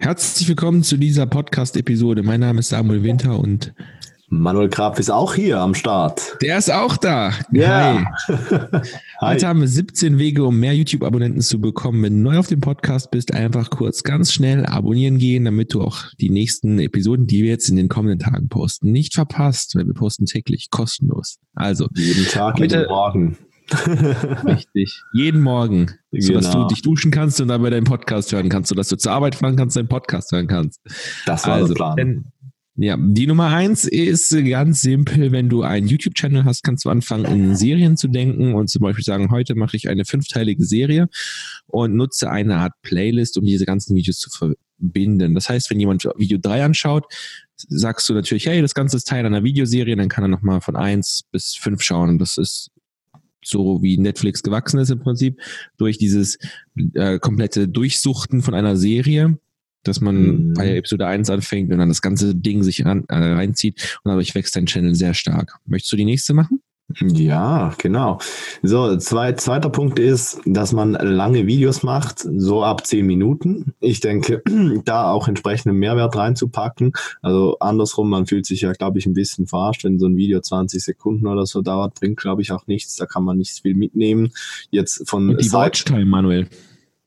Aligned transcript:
Herzlich 0.00 0.48
willkommen 0.48 0.84
zu 0.84 0.96
dieser 0.96 1.26
Podcast-Episode. 1.26 2.22
Mein 2.22 2.38
Name 2.38 2.60
ist 2.60 2.68
Samuel 2.68 3.02
Winter 3.02 3.36
und 3.36 3.74
Manuel 4.28 4.68
Graf 4.68 5.00
ist 5.00 5.10
auch 5.10 5.34
hier 5.34 5.58
am 5.58 5.74
Start. 5.74 6.36
Der 6.40 6.56
ist 6.56 6.70
auch 6.70 6.96
da. 6.96 7.32
Ja. 7.50 8.04
Hi. 8.28 8.80
Heute 9.20 9.48
haben 9.48 9.60
wir 9.60 9.66
17 9.66 10.18
Wege, 10.18 10.44
um 10.44 10.60
mehr 10.60 10.72
YouTube-Abonnenten 10.72 11.40
zu 11.40 11.60
bekommen. 11.60 12.04
Wenn 12.04 12.22
du 12.22 12.30
neu 12.30 12.38
auf 12.38 12.46
dem 12.46 12.60
Podcast 12.60 13.10
bist, 13.10 13.34
einfach 13.34 13.70
kurz 13.70 14.04
ganz 14.04 14.32
schnell 14.32 14.66
abonnieren 14.66 15.18
gehen, 15.18 15.44
damit 15.44 15.74
du 15.74 15.82
auch 15.82 16.04
die 16.20 16.30
nächsten 16.30 16.78
Episoden, 16.78 17.26
die 17.26 17.42
wir 17.42 17.50
jetzt 17.50 17.68
in 17.68 17.74
den 17.74 17.88
kommenden 17.88 18.20
Tagen 18.20 18.48
posten, 18.48 18.92
nicht 18.92 19.14
verpasst, 19.14 19.74
weil 19.74 19.86
wir 19.88 19.94
posten 19.94 20.26
täglich 20.26 20.70
kostenlos. 20.70 21.38
Also 21.54 21.88
jeden 21.96 22.26
Tag, 22.26 22.60
heute, 22.60 22.76
jeden 22.76 22.88
Morgen. 22.88 23.38
Richtig. 24.44 25.02
Jeden 25.12 25.40
Morgen. 25.40 25.92
Genau. 26.10 26.26
So 26.26 26.32
dass 26.34 26.50
du 26.50 26.66
dich 26.68 26.82
duschen 26.82 27.10
kannst 27.10 27.40
und 27.40 27.48
dabei 27.48 27.70
deinen 27.70 27.84
Podcast 27.84 28.32
hören 28.32 28.48
kannst, 28.48 28.68
sodass 28.68 28.88
du 28.88 28.96
zur 28.96 29.12
Arbeit 29.12 29.34
fahren 29.34 29.56
kannst, 29.56 29.76
deinen 29.76 29.88
Podcast 29.88 30.32
hören 30.32 30.46
kannst. 30.46 30.80
Das 31.26 31.46
war 31.46 31.54
also, 31.54 31.68
der 31.68 31.74
Plan. 31.74 31.96
Denn, 31.96 32.24
ja, 32.76 32.96
die 32.96 33.26
Nummer 33.26 33.48
eins 33.48 33.84
ist 33.84 34.30
ganz 34.48 34.82
simpel. 34.82 35.32
Wenn 35.32 35.48
du 35.48 35.62
einen 35.62 35.88
YouTube-Channel 35.88 36.44
hast, 36.44 36.62
kannst 36.62 36.84
du 36.84 36.90
anfangen, 36.90 37.24
in 37.24 37.56
Serien 37.56 37.96
zu 37.96 38.06
denken 38.06 38.54
und 38.54 38.68
zum 38.70 38.82
Beispiel 38.82 39.04
sagen, 39.04 39.30
heute 39.32 39.56
mache 39.56 39.76
ich 39.76 39.88
eine 39.88 40.04
fünfteilige 40.04 40.64
Serie 40.64 41.08
und 41.66 41.96
nutze 41.96 42.30
eine 42.30 42.56
Art 42.56 42.74
Playlist, 42.82 43.36
um 43.36 43.44
diese 43.44 43.66
ganzen 43.66 43.96
Videos 43.96 44.18
zu 44.18 44.30
verbinden. 44.30 45.34
Das 45.34 45.48
heißt, 45.48 45.70
wenn 45.70 45.80
jemand 45.80 46.04
Video 46.16 46.38
3 46.40 46.64
anschaut, 46.64 47.06
sagst 47.56 48.08
du 48.08 48.14
natürlich, 48.14 48.46
hey, 48.46 48.62
das 48.62 48.74
Ganze 48.74 48.96
ist 48.96 49.08
Teil 49.08 49.26
einer 49.26 49.42
Videoserie, 49.42 49.96
dann 49.96 50.08
kann 50.08 50.22
er 50.22 50.28
nochmal 50.28 50.60
von 50.60 50.76
eins 50.76 51.24
bis 51.32 51.54
fünf 51.54 51.82
schauen. 51.82 52.20
Das 52.20 52.38
ist 52.38 52.70
so 53.44 53.82
wie 53.82 53.98
Netflix 53.98 54.42
gewachsen 54.42 54.78
ist 54.78 54.90
im 54.90 55.00
Prinzip, 55.00 55.40
durch 55.76 55.98
dieses 55.98 56.38
äh, 56.94 57.18
komplette 57.18 57.68
Durchsuchten 57.68 58.42
von 58.42 58.54
einer 58.54 58.76
Serie 58.76 59.38
dass 59.84 60.00
man 60.00 60.16
mhm. 60.16 60.54
bei 60.54 60.76
Episode 60.76 61.06
1 61.06 61.30
anfängt 61.30 61.72
und 61.72 61.78
dann 61.78 61.88
das 61.88 62.02
ganze 62.02 62.34
Ding 62.34 62.62
sich 62.62 62.84
ran, 62.84 63.04
äh, 63.08 63.16
reinzieht 63.16 63.98
und 64.02 64.10
dadurch 64.10 64.34
wächst 64.34 64.54
dein 64.54 64.66
Channel 64.66 64.94
sehr 64.94 65.14
stark. 65.14 65.58
Möchtest 65.66 65.92
du 65.92 65.96
die 65.96 66.04
nächste 66.04 66.34
machen? 66.34 66.60
Ja, 66.96 67.74
genau. 67.76 68.18
So, 68.62 68.96
zwei, 68.96 69.32
zweiter 69.32 69.68
Punkt 69.68 69.98
ist, 69.98 70.40
dass 70.46 70.72
man 70.72 70.92
lange 70.92 71.46
Videos 71.46 71.82
macht, 71.82 72.20
so 72.20 72.64
ab 72.64 72.86
zehn 72.86 73.06
Minuten. 73.06 73.74
Ich 73.80 74.00
denke, 74.00 74.42
da 74.86 75.10
auch 75.12 75.28
entsprechenden 75.28 75.76
Mehrwert 75.76 76.16
reinzupacken. 76.16 76.92
Also 77.20 77.58
andersrum, 77.60 78.08
man 78.08 78.26
fühlt 78.26 78.46
sich 78.46 78.62
ja, 78.62 78.72
glaube 78.72 78.98
ich, 78.98 79.06
ein 79.06 79.12
bisschen 79.12 79.46
verarscht, 79.46 79.84
wenn 79.84 79.98
so 79.98 80.06
ein 80.06 80.16
Video 80.16 80.40
20 80.40 80.82
Sekunden 80.82 81.26
oder 81.26 81.44
so 81.44 81.60
dauert, 81.60 81.94
bringt, 81.94 82.18
glaube 82.18 82.40
ich, 82.40 82.52
auch 82.52 82.66
nichts. 82.66 82.96
Da 82.96 83.04
kann 83.04 83.22
man 83.22 83.36
nicht 83.36 83.60
viel 83.60 83.74
mitnehmen. 83.74 84.32
Jetzt 84.70 85.06
von 85.08 85.28
Und 85.28 85.44
die 85.44 85.52
Watchtime, 85.52 86.06
Manuel. 86.06 86.48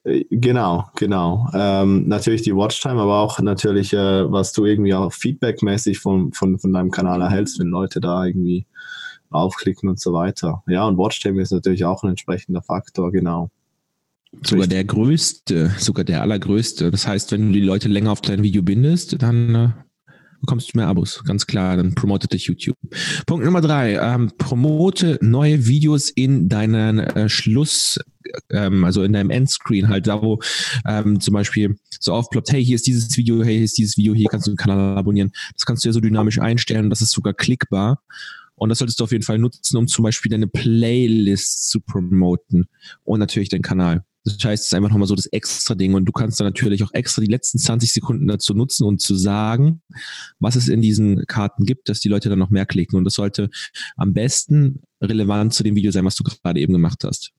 Äh, 0.04 0.26
genau, 0.30 0.90
genau. 0.96 1.50
Ähm, 1.56 2.08
natürlich 2.08 2.44
die 2.44 2.56
Watchtime, 2.56 3.02
aber 3.02 3.20
auch 3.20 3.40
natürlich, 3.40 3.94
äh, 3.94 4.32
was 4.32 4.54
du 4.54 4.66
irgendwie 4.66 4.94
auch 4.94 5.12
feedbackmäßig 5.12 5.98
von, 5.98 6.34
von, 6.34 6.60
von 6.60 6.72
deinem 6.72 6.92
Kanal 6.92 7.22
erhältst, 7.22 7.60
wenn 7.60 7.68
Leute 7.68 8.00
da 8.00 8.26
irgendwie 8.26 8.68
aufklicken 9.32 9.90
und 9.90 10.00
so 10.00 10.14
weiter. 10.14 10.64
Ja, 10.68 10.86
und 10.86 10.98
Watchtime 10.98 11.42
ist 11.42 11.52
natürlich 11.52 11.86
auch 11.86 12.04
ein 12.04 12.10
entsprechender 12.10 12.62
Faktor, 12.62 13.12
genau. 13.12 13.50
Sogar 14.44 14.68
der 14.68 14.86
größte, 14.86 15.72
sogar 15.78 16.06
der 16.06 16.22
allergrößte. 16.22 16.90
Das 16.90 17.06
heißt, 17.06 17.32
wenn 17.34 17.48
du 17.48 17.54
die 17.54 17.62
Leute 17.62 17.90
länger 17.90 18.12
auf 18.12 18.22
dein 18.22 18.44
Video 18.44 18.62
bindest, 18.62 19.22
dann 19.22 19.56
äh, 19.56 19.70
bekommst 20.40 20.74
du 20.74 20.78
mehr 20.78 20.88
Abos, 20.88 21.24
ganz 21.26 21.46
klar, 21.46 21.78
dann 21.78 21.96
promotet 21.96 22.34
dich 22.34 22.46
YouTube. 22.46 22.78
Punkt 23.26 23.46
Nummer 23.46 23.62
drei, 23.62 23.96
ähm, 23.96 24.32
promote 24.38 25.20
neue 25.22 25.68
Videos 25.68 26.10
in 26.10 26.50
deinen 26.50 27.00
äh, 27.00 27.30
Schluss, 27.30 28.00
ähm, 28.50 28.84
also 28.84 29.04
in 29.04 29.14
deinem 29.14 29.30
Endscreen 29.30 29.90
halt, 29.90 30.08
da 30.08 30.22
wo 30.22 30.40
ähm, 30.86 31.20
zum 31.20 31.34
Beispiel 31.34 31.76
so 32.00 32.14
aufploppt, 32.14 32.52
hey, 32.52 32.64
hier 32.64 32.76
ist 32.76 32.88
dieses 32.88 33.16
Video, 33.16 33.44
hey, 33.44 33.56
hier 33.56 33.66
ist 33.66 33.78
dieses 33.78 33.98
Video, 33.98 34.14
hier 34.14 34.28
kannst 34.30 34.48
du 34.48 34.52
den 34.52 34.58
Kanal 34.58 34.98
abonnieren. 34.98 35.32
Das 35.54 35.66
kannst 35.66 35.86
du 35.86 35.90
ja 35.90 35.94
so 35.94 36.00
dynamisch 36.00 36.40
einstellen, 36.40 36.90
das 36.90 37.02
ist 37.02 37.12
sogar 37.12 37.34
klickbar. 37.34 38.02
Und 38.62 38.70
das 38.70 38.78
solltest 38.78 39.00
du 39.00 39.06
auf 39.06 39.12
jeden 39.12 39.24
Fall 39.24 39.40
nutzen, 39.40 39.76
um 39.76 39.88
zum 39.88 40.04
Beispiel 40.04 40.30
deine 40.30 40.46
Playlist 40.46 41.68
zu 41.68 41.82
promoten 41.82 42.68
und 43.04 43.20
natürlich 43.20 43.50
deinen 43.50 43.64
Kanal. 43.64 44.06
Das 44.24 44.36
heißt, 44.36 44.62
es 44.62 44.68
ist 44.68 44.74
einfach 44.76 44.92
nochmal 44.92 45.08
so 45.08 45.16
das 45.16 45.26
extra 45.26 45.74
Ding 45.74 45.96
und 45.96 46.06
du 46.06 46.12
kannst 46.12 46.40
dann 46.40 46.46
natürlich 46.46 46.84
auch 46.84 46.94
extra 46.94 47.24
die 47.24 47.32
letzten 47.32 47.58
20 47.58 47.92
Sekunden 47.92 48.28
dazu 48.28 48.54
nutzen 48.54 48.86
und 48.86 49.02
zu 49.02 49.16
sagen, 49.16 49.82
was 50.40 50.56
es 50.56 50.68
in 50.68 50.80
diesen 50.80 51.26
Karten 51.26 51.66
gibt, 51.66 51.90
dass 51.90 52.02
die 52.02 52.10
Leute 52.10 52.30
dann 52.30 52.38
noch 52.38 52.52
mehr 52.52 52.68
klicken. 52.68 53.00
Und 53.00 53.04
das 53.06 53.16
sollte 53.16 53.50
am 53.96 54.14
besten 54.14 54.84
relevant 55.02 55.56
zu 55.56 55.64
dem 55.64 55.76
Video 55.76 55.90
sein, 55.90 56.06
was 56.06 56.16
du 56.16 56.24
gerade 56.24 56.60
eben 56.60 56.74
gemacht 56.74 57.04
hast. 57.04 57.32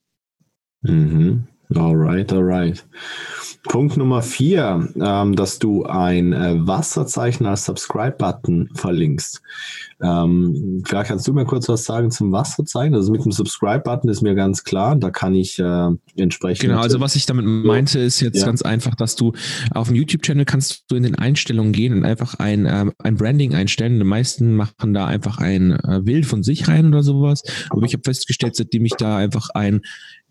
Mhm. 0.81 1.47
Alright, 1.77 2.33
alright. 2.33 2.85
Punkt 3.65 3.97
Nummer 3.97 4.23
vier, 4.23 4.89
ähm, 5.01 5.37
dass 5.37 5.61
du 5.61 5.85
ein 5.85 6.33
äh, 6.33 6.67
Wasserzeichen 6.67 7.47
als 7.47 7.65
Subscribe-Button 7.67 8.71
verlinkst. 8.75 9.41
Ähm, 10.03 10.83
klar, 10.85 11.05
kannst 11.05 11.29
du 11.29 11.33
mir 11.33 11.45
kurz 11.45 11.69
was 11.69 11.85
sagen 11.85 12.11
zum 12.11 12.33
Wasserzeichen? 12.33 12.93
Also 12.97 13.13
mit 13.13 13.25
dem 13.25 13.31
Subscribe-Button 13.31 14.11
ist 14.11 14.21
mir 14.21 14.35
ganz 14.35 14.65
klar, 14.65 14.97
da 14.97 15.11
kann 15.11 15.37
ich 15.37 15.61
äh, 15.61 15.91
entsprechend. 16.17 16.71
Genau, 16.71 16.81
also 16.81 16.99
was 16.99 17.15
ich 17.15 17.25
damit 17.25 17.45
meinte, 17.47 18.01
ist 18.01 18.21
jetzt 18.21 18.41
ja. 18.41 18.47
ganz 18.47 18.63
einfach, 18.63 18.97
dass 18.97 19.15
du 19.15 19.33
auf 19.71 19.87
dem 19.87 19.97
YouTube-Channel 19.97 20.45
kannst 20.45 20.85
du 20.89 20.97
in 20.97 21.05
den 21.05 21.15
Einstellungen 21.15 21.73
gehen 21.73 21.95
und 21.95 22.05
einfach 22.05 22.35
ein, 22.41 22.67
äh, 22.67 22.87
ein 22.99 23.15
Branding 23.15 23.55
einstellen. 23.55 24.01
Die 24.01 24.05
meisten 24.05 24.57
machen 24.57 24.93
da 24.93 25.07
einfach 25.07 25.39
ein 25.39 25.79
äh, 25.85 26.01
Bild 26.03 26.27
von 26.27 26.43
sich 26.43 26.67
rein 26.67 26.89
oder 26.89 27.05
sowas. 27.05 27.45
Aber 27.71 27.85
ich 27.85 27.93
habe 27.93 28.03
festgestellt, 28.05 28.57
seitdem 28.57 28.85
ich 28.85 28.95
da 28.99 29.19
einfach 29.19 29.51
ein 29.55 29.83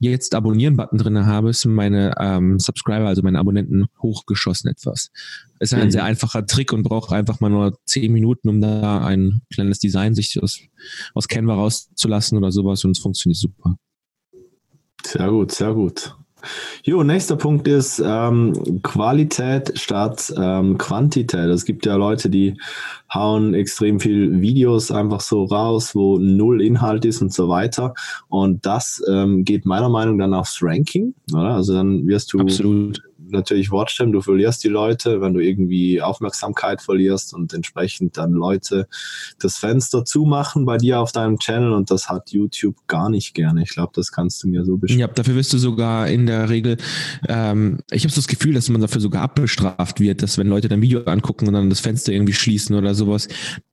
jetzt 0.09 0.33
Abonnieren-Button 0.35 0.97
drin 0.97 1.25
habe, 1.25 1.53
sind 1.53 1.73
meine 1.73 2.15
ähm, 2.19 2.59
Subscriber, 2.59 3.07
also 3.07 3.21
meine 3.21 3.39
Abonnenten, 3.39 3.85
hochgeschossen 4.01 4.69
etwas. 4.69 5.11
Ist 5.59 5.73
ein 5.73 5.85
mhm. 5.85 5.91
sehr 5.91 6.03
einfacher 6.03 6.45
Trick 6.45 6.73
und 6.73 6.83
braucht 6.83 7.11
einfach 7.11 7.39
mal 7.39 7.49
nur 7.49 7.77
zehn 7.85 8.11
Minuten, 8.11 8.49
um 8.49 8.61
da 8.61 9.05
ein 9.05 9.41
kleines 9.53 9.79
Design 9.79 10.15
sich 10.15 10.41
aus, 10.41 10.59
aus 11.13 11.27
Canva 11.27 11.53
rauszulassen 11.53 12.37
oder 12.37 12.51
sowas 12.51 12.83
und 12.83 12.91
es 12.91 12.99
funktioniert 12.99 13.37
super. 13.37 13.75
Sehr 15.05 15.29
gut, 15.29 15.51
sehr 15.51 15.73
gut. 15.73 16.15
Jo, 16.83 17.03
nächster 17.03 17.35
Punkt 17.35 17.67
ist 17.67 18.01
ähm, 18.03 18.53
Qualität 18.83 19.71
statt 19.75 20.33
ähm, 20.37 20.77
Quantität. 20.77 21.49
Es 21.49 21.65
gibt 21.65 21.85
ja 21.85 21.95
Leute, 21.95 22.29
die 22.29 22.57
hauen 23.13 23.53
extrem 23.53 23.99
viel 23.99 24.41
Videos 24.41 24.91
einfach 24.91 25.21
so 25.21 25.45
raus, 25.45 25.95
wo 25.95 26.17
null 26.17 26.61
Inhalt 26.61 27.05
ist 27.05 27.21
und 27.21 27.33
so 27.33 27.49
weiter. 27.49 27.93
Und 28.29 28.65
das 28.65 29.03
ähm, 29.07 29.43
geht 29.43 29.65
meiner 29.65 29.89
Meinung 29.89 30.17
nach 30.17 30.31
aufs 30.39 30.59
Ranking. 30.61 31.13
Oder? 31.33 31.55
Also 31.55 31.73
dann 31.73 32.07
wirst 32.07 32.33
du 32.33 32.39
Absolut 32.39 33.01
natürlich 33.31 33.71
Watchtime, 33.71 34.11
du 34.11 34.21
verlierst 34.21 34.63
die 34.63 34.69
Leute, 34.69 35.21
wenn 35.21 35.33
du 35.33 35.39
irgendwie 35.39 36.01
Aufmerksamkeit 36.01 36.81
verlierst 36.81 37.33
und 37.33 37.53
entsprechend 37.53 38.17
dann 38.17 38.33
Leute 38.33 38.87
das 39.39 39.57
Fenster 39.57 40.05
zumachen 40.05 40.65
bei 40.65 40.77
dir 40.77 40.99
auf 40.99 41.11
deinem 41.11 41.39
Channel 41.39 41.73
und 41.73 41.91
das 41.91 42.09
hat 42.09 42.31
YouTube 42.31 42.75
gar 42.87 43.09
nicht 43.09 43.33
gerne. 43.33 43.63
Ich 43.63 43.69
glaube, 43.69 43.91
das 43.95 44.11
kannst 44.11 44.43
du 44.43 44.47
mir 44.47 44.65
so 44.65 44.77
beschreiben. 44.77 44.99
Ja, 44.99 45.07
dafür 45.07 45.35
wirst 45.35 45.53
du 45.53 45.57
sogar 45.57 46.07
in 46.07 46.25
der 46.25 46.49
Regel, 46.49 46.77
ähm, 47.27 47.79
ich 47.91 48.03
habe 48.03 48.13
so 48.13 48.17
das 48.17 48.27
Gefühl, 48.27 48.53
dass 48.53 48.69
man 48.69 48.81
dafür 48.81 49.01
sogar 49.01 49.21
abbestraft 49.23 49.99
wird, 49.99 50.21
dass 50.23 50.37
wenn 50.37 50.47
Leute 50.47 50.67
dein 50.67 50.81
Video 50.81 51.03
angucken 51.03 51.47
und 51.47 51.53
dann 51.53 51.69
das 51.69 51.79
Fenster 51.79 52.11
irgendwie 52.11 52.33
schließen 52.33 52.75
oder 52.75 52.95
sowas, 52.95 53.27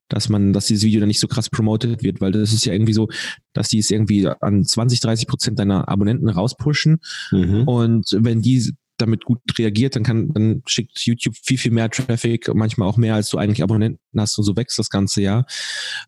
dass 0.08 0.28
man, 0.28 0.52
dass 0.52 0.66
dieses 0.66 0.84
Video 0.84 1.00
dann 1.00 1.08
nicht 1.08 1.20
so 1.20 1.28
krass 1.28 1.50
promotet 1.50 2.02
wird, 2.02 2.20
weil 2.20 2.32
das 2.32 2.52
ist 2.52 2.64
ja 2.64 2.72
irgendwie 2.72 2.94
so, 2.94 3.08
dass 3.52 3.68
die 3.68 3.78
es 3.78 3.90
irgendwie 3.90 4.26
an 4.26 4.64
20, 4.64 5.00
30 5.00 5.26
Prozent 5.26 5.58
deiner 5.58 5.88
Abonnenten 5.88 6.28
rauspushen. 6.28 7.00
Mhm. 7.30 7.68
Und 7.68 8.06
wenn 8.12 8.40
die 8.40 8.72
damit 8.98 9.24
gut 9.24 9.40
reagiert, 9.58 9.96
dann 9.96 10.02
kann, 10.02 10.32
dann 10.32 10.62
schickt 10.66 10.98
YouTube 11.00 11.34
viel, 11.42 11.58
viel 11.58 11.72
mehr 11.72 11.90
Traffic, 11.90 12.52
manchmal 12.54 12.88
auch 12.88 12.96
mehr, 12.96 13.14
als 13.14 13.30
du 13.30 13.38
eigentlich 13.38 13.62
Abonnenten 13.62 14.20
hast 14.20 14.38
und 14.38 14.44
so 14.44 14.56
wächst 14.56 14.78
das 14.78 14.90
ganze 14.90 15.22
Jahr. 15.22 15.46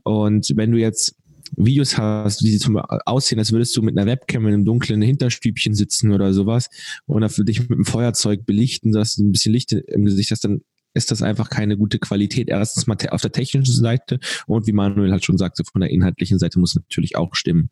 Und 0.02 0.52
wenn 0.56 0.72
du 0.72 0.78
jetzt 0.78 1.16
Videos 1.56 1.98
hast, 1.98 2.40
die 2.42 2.58
zum 2.58 2.76
aussehen, 2.76 3.38
als 3.38 3.52
würdest 3.52 3.76
du 3.76 3.82
mit 3.82 3.98
einer 3.98 4.06
Webcam 4.06 4.46
in 4.46 4.54
einem 4.54 4.64
dunklen 4.64 5.02
Hinterstübchen 5.02 5.74
sitzen 5.74 6.12
oder 6.12 6.32
sowas 6.32 6.68
und 7.06 7.22
dafür 7.22 7.44
dich 7.44 7.60
mit 7.60 7.72
einem 7.72 7.84
Feuerzeug 7.84 8.46
belichten, 8.46 8.92
dass 8.92 9.16
du 9.16 9.24
ein 9.24 9.32
bisschen 9.32 9.52
Licht 9.52 9.72
im 9.72 10.04
Gesicht 10.04 10.30
hast, 10.30 10.44
dann 10.44 10.62
ist 10.94 11.10
das 11.10 11.22
einfach 11.22 11.50
keine 11.50 11.76
gute 11.76 11.98
Qualität. 11.98 12.48
Erstens 12.48 12.86
mal 12.86 12.96
auf 13.10 13.22
der 13.22 13.32
technischen 13.32 13.74
Seite 13.74 14.18
und 14.46 14.66
wie 14.66 14.72
Manuel 14.72 15.12
halt 15.12 15.24
schon 15.24 15.38
sagte, 15.38 15.64
von 15.64 15.80
der 15.80 15.90
inhaltlichen 15.90 16.38
Seite 16.38 16.58
muss 16.58 16.74
natürlich 16.74 17.16
auch 17.16 17.34
stimmen. 17.34 17.70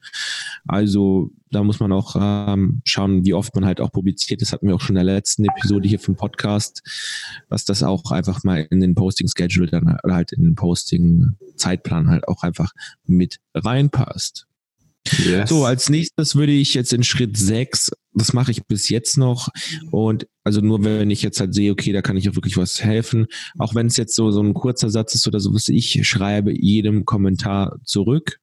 Also 0.67 1.33
da 1.51 1.65
muss 1.65 1.81
man 1.81 1.93
auch 1.93 2.17
ähm, 2.19 2.83
schauen, 2.85 3.25
wie 3.25 3.35
oft 3.35 3.55
man 3.55 3.65
halt 3.65 3.81
auch 3.81 3.91
publiziert. 3.91 4.43
Das 4.43 4.53
hatten 4.53 4.69
wir 4.69 4.75
auch 4.75 4.81
schon 4.81 4.97
in 4.97 5.07
der 5.07 5.15
letzten 5.15 5.45
Episode 5.45 5.89
hier 5.89 5.99
vom 5.99 6.17
Podcast, 6.17 6.83
dass 7.49 7.65
das 7.65 7.83
auch 7.83 8.11
einfach 8.11 8.45
mal 8.45 8.67
in 8.71 8.81
den 8.81 8.95
Posting-Schedule 8.95 9.69
dann 9.69 9.99
halt 10.05 10.33
in 10.33 10.43
den 10.43 10.55
Posting-Zeitplan 10.55 12.09
halt 12.09 12.29
auch 12.29 12.43
einfach 12.43 12.73
mit 13.07 13.39
reinpasst. 13.55 14.47
Yes. 15.25 15.49
So, 15.49 15.65
als 15.65 15.89
nächstes 15.89 16.35
würde 16.35 16.53
ich 16.53 16.75
jetzt 16.75 16.93
in 16.93 17.03
Schritt 17.03 17.37
6, 17.37 17.93
das 18.19 18.33
mache 18.33 18.51
ich 18.51 18.65
bis 18.67 18.89
jetzt 18.89 19.17
noch. 19.17 19.49
Und 19.91 20.27
also 20.45 20.61
nur 20.61 20.85
wenn 20.85 21.11
ich 21.11 21.23
jetzt 21.23 21.41
halt 21.41 21.55
sehe, 21.55 21.73
okay, 21.73 21.93
da 21.93 22.03
kann 22.03 22.17
ich 22.17 22.29
auch 22.29 22.35
wirklich 22.35 22.57
was 22.57 22.83
helfen. 22.83 23.27
Auch 23.59 23.75
wenn 23.75 23.87
es 23.87 23.97
jetzt 23.97 24.15
so, 24.15 24.31
so 24.31 24.43
ein 24.43 24.55
kurzer 24.55 24.91
Satz 24.91 25.15
ist 25.15 25.27
oder 25.27 25.41
so, 25.41 25.55
was 25.55 25.69
ich 25.69 26.07
schreibe 26.07 26.53
jedem 26.53 27.05
Kommentar 27.05 27.79
zurück. 27.85 28.39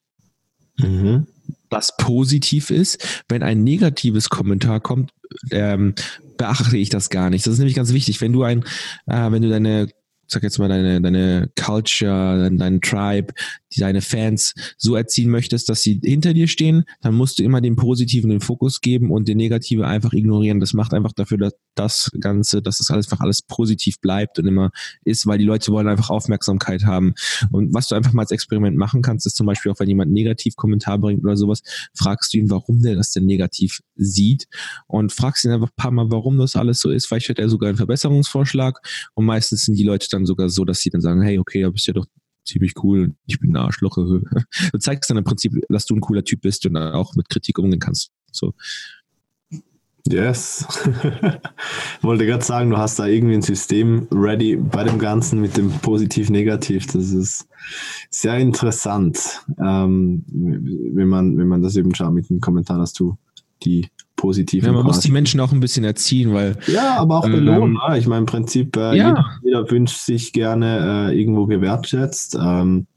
Mhm. 0.77 1.27
das 1.69 1.95
positiv 1.95 2.69
ist. 2.69 3.23
Wenn 3.29 3.41
ein 3.43 3.63
negatives 3.63 4.29
Kommentar 4.29 4.81
kommt, 4.81 5.11
ähm, 5.51 5.95
beachte 6.37 6.77
ich 6.77 6.89
das 6.89 7.09
gar 7.09 7.29
nicht. 7.29 7.45
Das 7.45 7.53
ist 7.53 7.59
nämlich 7.59 7.75
ganz 7.75 7.93
wichtig. 7.93 8.21
Wenn 8.21 8.33
du 8.33 8.43
ein, 8.43 8.63
äh, 9.05 9.31
wenn 9.31 9.41
du 9.41 9.49
deine 9.49 9.87
sag 10.27 10.43
jetzt 10.43 10.59
mal, 10.59 10.69
deine, 10.69 11.01
deine 11.01 11.49
Culture, 11.55 12.51
dein 12.51 12.81
Tribe, 12.81 13.33
deine 13.77 14.01
Fans 14.01 14.53
so 14.77 14.95
erziehen 14.95 15.29
möchtest, 15.29 15.69
dass 15.69 15.81
sie 15.81 15.99
hinter 16.03 16.33
dir 16.33 16.47
stehen, 16.47 16.85
dann 17.01 17.15
musst 17.15 17.39
du 17.39 17.43
immer 17.43 17.61
den 17.61 17.75
Positiven 17.75 18.29
den 18.29 18.41
Fokus 18.41 18.81
geben 18.81 19.11
und 19.11 19.27
den 19.27 19.37
Negative 19.37 19.85
einfach 19.85 20.13
ignorieren. 20.13 20.59
Das 20.59 20.73
macht 20.73 20.93
einfach 20.93 21.13
dafür, 21.13 21.37
dass 21.37 21.53
das 21.75 22.09
Ganze, 22.19 22.61
dass 22.61 22.77
das 22.77 22.89
alles 22.89 23.07
einfach 23.07 23.23
alles 23.23 23.41
positiv 23.41 23.99
bleibt 23.99 24.39
und 24.39 24.47
immer 24.47 24.71
ist, 25.03 25.27
weil 25.27 25.37
die 25.37 25.45
Leute 25.45 25.71
wollen 25.71 25.87
einfach 25.87 26.09
Aufmerksamkeit 26.09 26.85
haben. 26.85 27.13
Und 27.51 27.73
was 27.73 27.87
du 27.87 27.95
einfach 27.95 28.13
mal 28.13 28.23
als 28.23 28.31
Experiment 28.31 28.77
machen 28.77 29.01
kannst, 29.01 29.25
ist 29.25 29.35
zum 29.35 29.45
Beispiel 29.45 29.71
auch, 29.71 29.79
wenn 29.79 29.89
jemand 29.89 30.11
negativ 30.11 30.55
Kommentar 30.55 30.97
bringt 30.97 31.23
oder 31.23 31.35
sowas, 31.35 31.61
fragst 31.93 32.33
du 32.33 32.37
ihn, 32.37 32.49
warum 32.49 32.81
der 32.81 32.95
das 32.95 33.11
denn 33.11 33.25
negativ 33.25 33.81
sieht 33.95 34.47
und 34.87 35.11
fragst 35.11 35.45
ihn 35.45 35.51
einfach 35.51 35.69
ein 35.69 35.75
paar 35.75 35.91
Mal, 35.91 36.11
warum 36.11 36.37
das 36.37 36.55
alles 36.55 36.79
so 36.79 36.89
ist. 36.89 37.07
Vielleicht 37.07 37.29
hat 37.29 37.39
er 37.39 37.49
sogar 37.49 37.69
einen 37.69 37.77
Verbesserungsvorschlag 37.77 38.79
und 39.13 39.25
meistens 39.25 39.65
sind 39.65 39.75
die 39.77 39.83
Leute 39.83 40.07
dann 40.15 40.25
sogar 40.25 40.49
so, 40.49 40.65
dass 40.65 40.79
sie 40.79 40.89
dann 40.89 41.01
sagen, 41.01 41.21
hey, 41.21 41.39
okay, 41.39 41.61
da 41.61 41.69
bist 41.69 41.87
ja 41.87 41.93
doch 41.93 42.05
ziemlich 42.45 42.73
cool, 42.83 43.15
ich 43.25 43.39
bin 43.39 43.51
ein 43.51 43.57
Arschloch. 43.57 43.97
Du 44.71 44.77
zeigst 44.79 45.09
dann 45.09 45.17
im 45.17 45.23
Prinzip, 45.23 45.53
dass 45.69 45.85
du 45.85 45.95
ein 45.95 46.01
cooler 46.01 46.23
Typ 46.23 46.41
bist 46.41 46.65
und 46.65 46.77
auch 46.77 47.15
mit 47.15 47.29
Kritik 47.29 47.59
umgehen 47.59 47.79
kannst. 47.79 48.11
So. 48.31 48.53
Yes. 50.07 50.67
Wollte 52.01 52.27
gerade 52.27 52.43
sagen, 52.43 52.69
du 52.69 52.77
hast 52.77 52.99
da 52.99 53.07
irgendwie 53.07 53.33
ein 53.33 53.41
System 53.41 54.07
ready 54.11 54.55
bei 54.55 54.83
dem 54.83 54.99
Ganzen 54.99 55.41
mit 55.41 55.57
dem 55.57 55.71
Positiv-Negativ. 55.71 56.85
Das 56.87 57.09
ist 57.09 57.47
sehr 58.11 58.37
interessant, 58.37 59.43
ähm, 59.59 60.23
wenn, 60.27 61.07
man, 61.07 61.37
wenn 61.37 61.47
man 61.47 61.63
das 61.63 61.75
eben 61.75 61.95
schaut 61.95 62.13
mit 62.13 62.29
dem 62.29 62.39
Kommentar, 62.39 62.77
dass 62.77 62.93
du 62.93 63.17
die 63.63 63.87
positiv. 64.15 64.65
Ja, 64.65 64.71
man 64.71 64.85
muss 64.85 64.99
die 64.99 65.11
Menschen 65.11 65.39
auch 65.39 65.51
ein 65.51 65.59
bisschen 65.59 65.83
erziehen, 65.83 66.33
weil. 66.33 66.57
Ja, 66.67 66.97
aber 66.97 67.19
auch 67.19 67.25
belohnen. 67.25 67.77
Ähm, 67.87 67.95
ich 67.95 68.07
meine, 68.07 68.19
im 68.19 68.25
Prinzip, 68.25 68.75
äh, 68.75 68.95
ja. 68.95 69.09
jeder, 69.09 69.25
jeder, 69.43 69.71
wünscht 69.71 69.99
sich 69.99 70.33
gerne 70.33 71.09
äh, 71.11 71.19
irgendwo 71.19 71.45
gewertschätzt. 71.45 72.37
Ähm, 72.39 72.87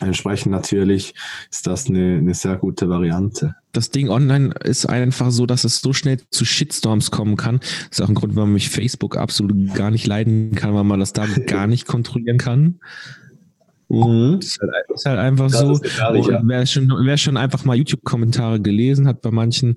entsprechend 0.00 0.52
natürlich 0.52 1.14
ist 1.50 1.66
das 1.66 1.88
eine, 1.88 2.18
eine 2.18 2.34
sehr 2.34 2.56
gute 2.56 2.88
Variante. 2.88 3.54
Das 3.72 3.90
Ding 3.90 4.08
online 4.08 4.54
ist 4.62 4.86
einfach 4.86 5.30
so, 5.30 5.46
dass 5.46 5.64
es 5.64 5.80
so 5.80 5.92
schnell 5.92 6.20
zu 6.30 6.44
Shitstorms 6.44 7.10
kommen 7.10 7.36
kann. 7.36 7.58
Das 7.58 7.98
ist 7.98 8.00
auch 8.02 8.08
ein 8.08 8.14
Grund, 8.14 8.36
warum 8.36 8.54
ich 8.56 8.70
Facebook 8.70 9.16
absolut 9.16 9.74
gar 9.74 9.90
nicht 9.90 10.06
leiden 10.06 10.52
kann, 10.54 10.74
weil 10.74 10.84
man 10.84 11.00
das 11.00 11.12
da 11.12 11.26
gar 11.46 11.66
nicht 11.66 11.86
kontrollieren 11.86 12.38
kann. 12.38 12.80
Mhm. 13.88 14.38
Ist, 14.40 14.58
halt, 14.60 14.72
ist, 14.94 15.06
halt, 15.06 15.18
einfach 15.18 15.50
das 15.50 15.60
so. 15.60 15.80
Ja. 15.98 16.40
Wer, 16.44 16.66
schon, 16.66 16.88
wer 16.88 17.16
schon 17.16 17.36
einfach 17.36 17.64
mal 17.64 17.76
YouTube-Kommentare 17.76 18.60
gelesen 18.60 19.06
hat 19.06 19.20
bei 19.20 19.30
manchen, 19.30 19.76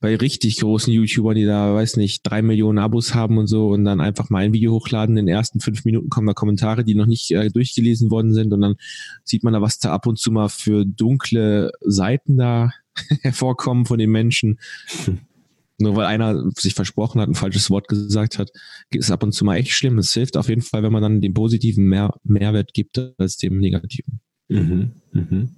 bei 0.00 0.16
richtig 0.16 0.60
großen 0.60 0.92
YouTubern, 0.92 1.34
die 1.34 1.44
da, 1.44 1.74
weiß 1.74 1.96
nicht, 1.96 2.22
drei 2.22 2.42
Millionen 2.42 2.78
Abos 2.78 3.14
haben 3.14 3.38
und 3.38 3.46
so 3.46 3.68
und 3.68 3.84
dann 3.84 4.00
einfach 4.00 4.30
mal 4.30 4.38
ein 4.38 4.52
Video 4.52 4.72
hochladen, 4.72 5.16
in 5.16 5.26
den 5.26 5.34
ersten 5.34 5.60
fünf 5.60 5.84
Minuten 5.84 6.08
kommen 6.08 6.26
da 6.26 6.34
Kommentare, 6.34 6.84
die 6.84 6.94
noch 6.94 7.06
nicht 7.06 7.30
äh, 7.30 7.50
durchgelesen 7.50 8.10
worden 8.10 8.32
sind 8.32 8.52
und 8.52 8.60
dann 8.60 8.76
sieht 9.24 9.44
man 9.44 9.52
da, 9.52 9.60
was 9.60 9.78
da 9.78 9.92
ab 9.92 10.06
und 10.06 10.18
zu 10.18 10.32
mal 10.32 10.48
für 10.48 10.84
dunkle 10.84 11.72
Seiten 11.80 12.36
da 12.38 12.70
hervorkommen 13.22 13.84
von 13.86 13.98
den 13.98 14.10
Menschen. 14.10 14.58
Nur 15.78 15.96
weil 15.96 16.06
einer 16.06 16.50
sich 16.56 16.74
versprochen 16.74 17.20
hat, 17.20 17.28
ein 17.28 17.34
falsches 17.34 17.70
Wort 17.70 17.88
gesagt 17.88 18.38
hat, 18.38 18.50
ist 18.90 19.10
ab 19.10 19.22
und 19.22 19.32
zu 19.32 19.44
mal 19.44 19.56
echt 19.56 19.72
schlimm. 19.72 19.98
Es 19.98 20.12
hilft 20.12 20.36
auf 20.36 20.48
jeden 20.48 20.62
Fall, 20.62 20.82
wenn 20.82 20.92
man 20.92 21.02
dann 21.02 21.20
den 21.20 21.34
positiven 21.34 21.86
mehr 21.86 22.14
Mehrwert 22.24 22.74
gibt 22.74 23.00
als 23.18 23.36
dem 23.36 23.58
negativen. 23.58 24.20
Mhm, 24.48 24.92
mhm. 25.12 25.50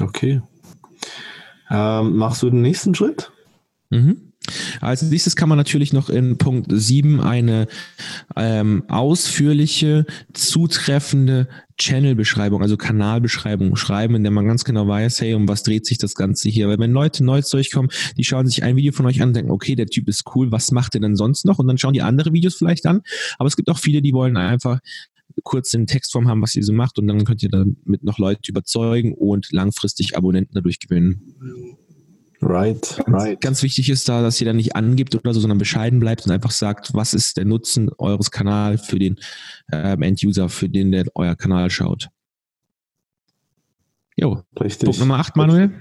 Okay. 0.00 0.42
Ähm, 1.70 2.16
machst 2.16 2.42
du 2.42 2.50
den 2.50 2.62
nächsten 2.62 2.94
Schritt? 2.94 3.32
Mhm. 3.90 4.31
Als 4.80 5.02
nächstes 5.02 5.36
kann 5.36 5.48
man 5.48 5.58
natürlich 5.58 5.92
noch 5.92 6.10
in 6.10 6.36
Punkt 6.36 6.70
7 6.70 7.20
eine 7.20 7.68
ähm, 8.36 8.84
ausführliche, 8.88 10.04
zutreffende 10.32 11.48
Channel-Beschreibung, 11.78 12.62
also 12.62 12.76
Kanalbeschreibung 12.76 13.76
schreiben, 13.76 14.14
in 14.14 14.22
der 14.22 14.32
man 14.32 14.46
ganz 14.46 14.64
genau 14.64 14.86
weiß, 14.86 15.20
hey, 15.20 15.34
um 15.34 15.48
was 15.48 15.62
dreht 15.62 15.86
sich 15.86 15.98
das 15.98 16.14
Ganze 16.14 16.48
hier? 16.48 16.68
Weil 16.68 16.78
wenn 16.78 16.92
Leute 16.92 17.24
neu 17.24 17.42
zu 17.42 17.56
euch 17.56 17.70
kommen, 17.70 17.88
die 18.16 18.24
schauen 18.24 18.46
sich 18.46 18.62
ein 18.62 18.76
Video 18.76 18.92
von 18.92 19.06
euch 19.06 19.22
an 19.22 19.28
und 19.28 19.36
denken, 19.36 19.50
okay, 19.50 19.74
der 19.74 19.86
Typ 19.86 20.08
ist 20.08 20.24
cool, 20.34 20.50
was 20.50 20.70
macht 20.70 20.94
er 20.94 21.00
denn 21.00 21.16
sonst 21.16 21.44
noch? 21.44 21.58
Und 21.58 21.66
dann 21.66 21.78
schauen 21.78 21.94
die 21.94 22.02
andere 22.02 22.32
Videos 22.32 22.56
vielleicht 22.56 22.86
an. 22.86 23.02
Aber 23.38 23.46
es 23.46 23.56
gibt 23.56 23.68
auch 23.70 23.78
viele, 23.78 24.02
die 24.02 24.12
wollen 24.12 24.36
einfach 24.36 24.80
kurz 25.44 25.72
in 25.74 25.86
Textform 25.86 26.28
haben, 26.28 26.42
was 26.42 26.54
ihr 26.54 26.62
so 26.62 26.72
macht 26.72 26.98
und 26.98 27.06
dann 27.06 27.24
könnt 27.24 27.42
ihr 27.42 27.48
damit 27.48 28.04
noch 28.04 28.18
Leute 28.18 28.50
überzeugen 28.50 29.14
und 29.14 29.50
langfristig 29.52 30.16
Abonnenten 30.16 30.54
dadurch 30.54 30.78
gewinnen. 30.78 31.34
Right, 32.42 33.00
ganz, 33.06 33.08
right. 33.08 33.40
Ganz 33.40 33.62
wichtig 33.62 33.88
ist 33.88 34.08
da, 34.08 34.20
dass 34.20 34.40
ihr 34.40 34.46
dann 34.46 34.56
nicht 34.56 34.74
angibt 34.74 35.14
oder 35.14 35.32
so, 35.32 35.40
sondern 35.40 35.58
bescheiden 35.58 36.00
bleibt 36.00 36.26
und 36.26 36.32
einfach 36.32 36.50
sagt, 36.50 36.92
was 36.92 37.14
ist 37.14 37.36
der 37.36 37.44
Nutzen 37.44 37.88
eures 37.98 38.32
Kanals 38.32 38.84
für 38.84 38.98
den 38.98 39.20
ähm, 39.72 40.02
End-User, 40.02 40.48
für 40.48 40.68
den 40.68 40.90
der 40.90 41.04
euer 41.14 41.36
Kanal 41.36 41.70
schaut. 41.70 42.08
Jo, 44.14 44.42
Richtig. 44.60 44.84
Punkt 44.86 45.00
Nummer 45.00 45.18
8, 45.18 45.36
Manuel. 45.36 45.72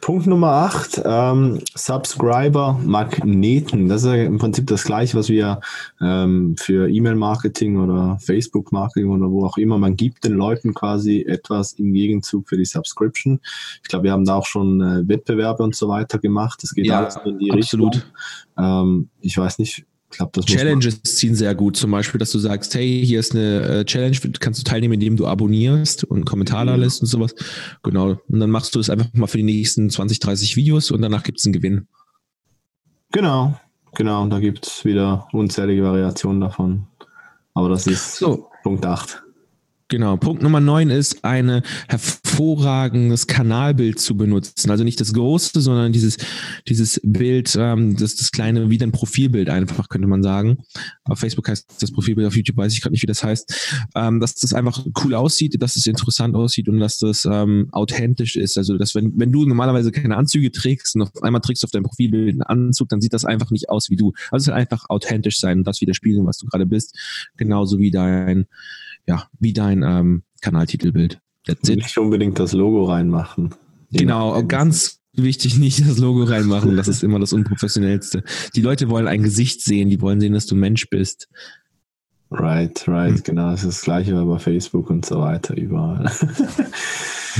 Punkt 0.00 0.26
Nummer 0.26 0.48
8, 0.48 1.02
ähm, 1.04 1.60
Subscriber-Magneten. 1.74 3.88
Das 3.88 4.02
ist 4.02 4.08
ja 4.08 4.24
im 4.24 4.38
Prinzip 4.38 4.66
das 4.66 4.82
gleiche, 4.84 5.16
was 5.16 5.28
wir 5.28 5.60
ähm, 6.00 6.56
für 6.58 6.90
E-Mail-Marketing 6.90 7.78
oder 7.78 8.18
Facebook-Marketing 8.20 9.08
oder 9.08 9.30
wo 9.30 9.46
auch 9.46 9.56
immer, 9.56 9.78
man 9.78 9.94
gibt 9.96 10.24
den 10.24 10.32
Leuten 10.32 10.74
quasi 10.74 11.22
etwas 11.22 11.74
im 11.74 11.92
Gegenzug 11.92 12.48
für 12.48 12.56
die 12.56 12.64
Subscription. 12.64 13.38
Ich 13.82 13.88
glaube, 13.88 14.02
wir 14.04 14.12
haben 14.12 14.24
da 14.24 14.34
auch 14.34 14.46
schon 14.46 14.80
äh, 14.80 15.08
Wettbewerbe 15.08 15.62
und 15.62 15.76
so 15.76 15.86
weiter 15.88 16.18
gemacht. 16.18 16.60
Das 16.62 16.74
geht 16.74 16.86
ja, 16.86 16.98
alles 16.98 17.16
in 17.24 17.38
die 17.38 17.52
absolut. 17.52 17.94
Richtung. 17.94 18.10
Ähm, 18.58 19.10
ich 19.20 19.38
weiß 19.38 19.60
nicht, 19.60 19.86
Glaub, 20.16 20.32
Challenges 20.46 21.02
ziehen 21.02 21.34
sehr 21.34 21.54
gut. 21.54 21.76
Zum 21.76 21.90
Beispiel, 21.90 22.18
dass 22.18 22.30
du 22.30 22.38
sagst, 22.38 22.74
hey, 22.74 23.04
hier 23.04 23.20
ist 23.20 23.34
eine 23.34 23.80
äh, 23.80 23.84
Challenge, 23.84 24.16
kannst 24.40 24.60
du 24.60 24.64
teilnehmen, 24.64 24.94
indem 24.94 25.16
du 25.16 25.26
abonnierst 25.26 26.04
und 26.04 26.24
Kommentare 26.24 26.74
mhm. 26.74 26.82
lässt 26.82 27.00
und 27.00 27.08
sowas. 27.08 27.34
Genau. 27.82 28.20
Und 28.28 28.40
dann 28.40 28.50
machst 28.50 28.74
du 28.74 28.80
es 28.80 28.90
einfach 28.90 29.08
mal 29.14 29.26
für 29.26 29.38
die 29.38 29.44
nächsten 29.44 29.90
20, 29.90 30.20
30 30.20 30.56
Videos 30.56 30.90
und 30.90 31.02
danach 31.02 31.22
gibt 31.22 31.38
es 31.38 31.44
einen 31.44 31.52
Gewinn. 31.52 31.88
Genau, 33.10 33.58
genau. 33.94 34.26
Da 34.26 34.38
gibt 34.40 34.66
es 34.66 34.84
wieder 34.84 35.26
unzählige 35.32 35.82
Variationen 35.82 36.40
davon. 36.40 36.86
Aber 37.54 37.68
das 37.68 37.86
ist 37.86 38.16
so. 38.16 38.48
Punkt 38.62 38.84
8. 38.84 39.23
Genau. 39.88 40.16
Punkt 40.16 40.42
Nummer 40.42 40.60
neun 40.60 40.88
ist, 40.88 41.24
ein 41.24 41.60
hervorragendes 41.88 43.26
Kanalbild 43.26 44.00
zu 44.00 44.16
benutzen. 44.16 44.70
Also 44.70 44.82
nicht 44.82 44.98
das 44.98 45.12
große, 45.12 45.60
sondern 45.60 45.92
dieses, 45.92 46.16
dieses 46.66 47.00
Bild, 47.04 47.54
ähm, 47.60 47.94
das, 47.96 48.16
das 48.16 48.32
kleine, 48.32 48.70
wie 48.70 48.82
ein 48.82 48.92
Profilbild 48.92 49.50
einfach, 49.50 49.90
könnte 49.90 50.08
man 50.08 50.22
sagen. 50.22 50.58
Auf 51.04 51.18
Facebook 51.18 51.48
heißt 51.48 51.82
das 51.82 51.92
Profilbild, 51.92 52.26
auf 52.26 52.34
YouTube 52.34 52.56
weiß 52.56 52.72
ich 52.72 52.80
gerade 52.80 52.92
nicht, 52.92 53.02
wie 53.02 53.06
das 53.06 53.22
heißt. 53.22 53.88
Ähm, 53.94 54.20
dass 54.20 54.34
das 54.36 54.54
einfach 54.54 54.84
cool 55.04 55.14
aussieht, 55.14 55.60
dass 55.60 55.76
es 55.76 55.86
interessant 55.86 56.34
aussieht 56.34 56.68
und 56.70 56.80
dass 56.80 56.96
das 56.96 57.26
ähm, 57.30 57.68
authentisch 57.72 58.36
ist. 58.36 58.56
Also, 58.56 58.78
dass 58.78 58.94
wenn, 58.94 59.12
wenn 59.18 59.32
du 59.32 59.44
normalerweise 59.44 59.92
keine 59.92 60.16
Anzüge 60.16 60.50
trägst 60.50 60.96
und 60.96 61.02
auf 61.02 61.22
einmal 61.22 61.42
trägst 61.42 61.62
auf 61.62 61.70
deinem 61.70 61.84
Profilbild 61.84 62.30
einen 62.30 62.42
Anzug, 62.42 62.88
dann 62.88 63.02
sieht 63.02 63.12
das 63.12 63.26
einfach 63.26 63.50
nicht 63.50 63.68
aus 63.68 63.90
wie 63.90 63.96
du. 63.96 64.14
Also 64.30 64.44
es 64.44 64.44
soll 64.46 64.54
einfach 64.54 64.86
authentisch 64.88 65.38
sein 65.38 65.58
und 65.58 65.66
das 65.66 65.82
widerspiegeln, 65.82 66.24
was 66.26 66.38
du 66.38 66.46
gerade 66.46 66.64
bist. 66.64 66.98
Genauso 67.36 67.78
wie 67.78 67.90
dein 67.90 68.46
ja, 69.06 69.28
wie 69.38 69.52
dein 69.52 69.82
ähm, 69.82 70.22
Kanaltitelbild. 70.40 71.20
Nicht 71.66 71.98
unbedingt 71.98 72.38
das 72.38 72.52
Logo 72.52 72.84
reinmachen. 72.84 73.54
Genau, 73.92 74.42
ganz 74.44 75.00
wichtig, 75.12 75.58
nicht 75.58 75.86
das 75.86 75.98
Logo 75.98 76.24
reinmachen. 76.24 76.76
Das 76.76 76.88
ist 76.88 77.02
immer 77.02 77.18
das 77.18 77.32
Unprofessionellste. 77.32 78.24
Die 78.54 78.62
Leute 78.62 78.88
wollen 78.88 79.06
ein 79.06 79.22
Gesicht 79.22 79.62
sehen, 79.62 79.90
die 79.90 80.00
wollen 80.00 80.20
sehen, 80.20 80.32
dass 80.32 80.46
du 80.46 80.54
Mensch 80.54 80.88
bist. 80.88 81.28
Right, 82.30 82.88
right, 82.88 83.16
hm. 83.16 83.22
genau. 83.22 83.50
Das 83.50 83.64
ist 83.64 83.78
das 83.78 83.82
gleiche 83.82 84.24
bei 84.24 84.38
Facebook 84.38 84.90
und 84.90 85.04
so 85.04 85.20
weiter, 85.20 85.56
überall. 85.56 86.10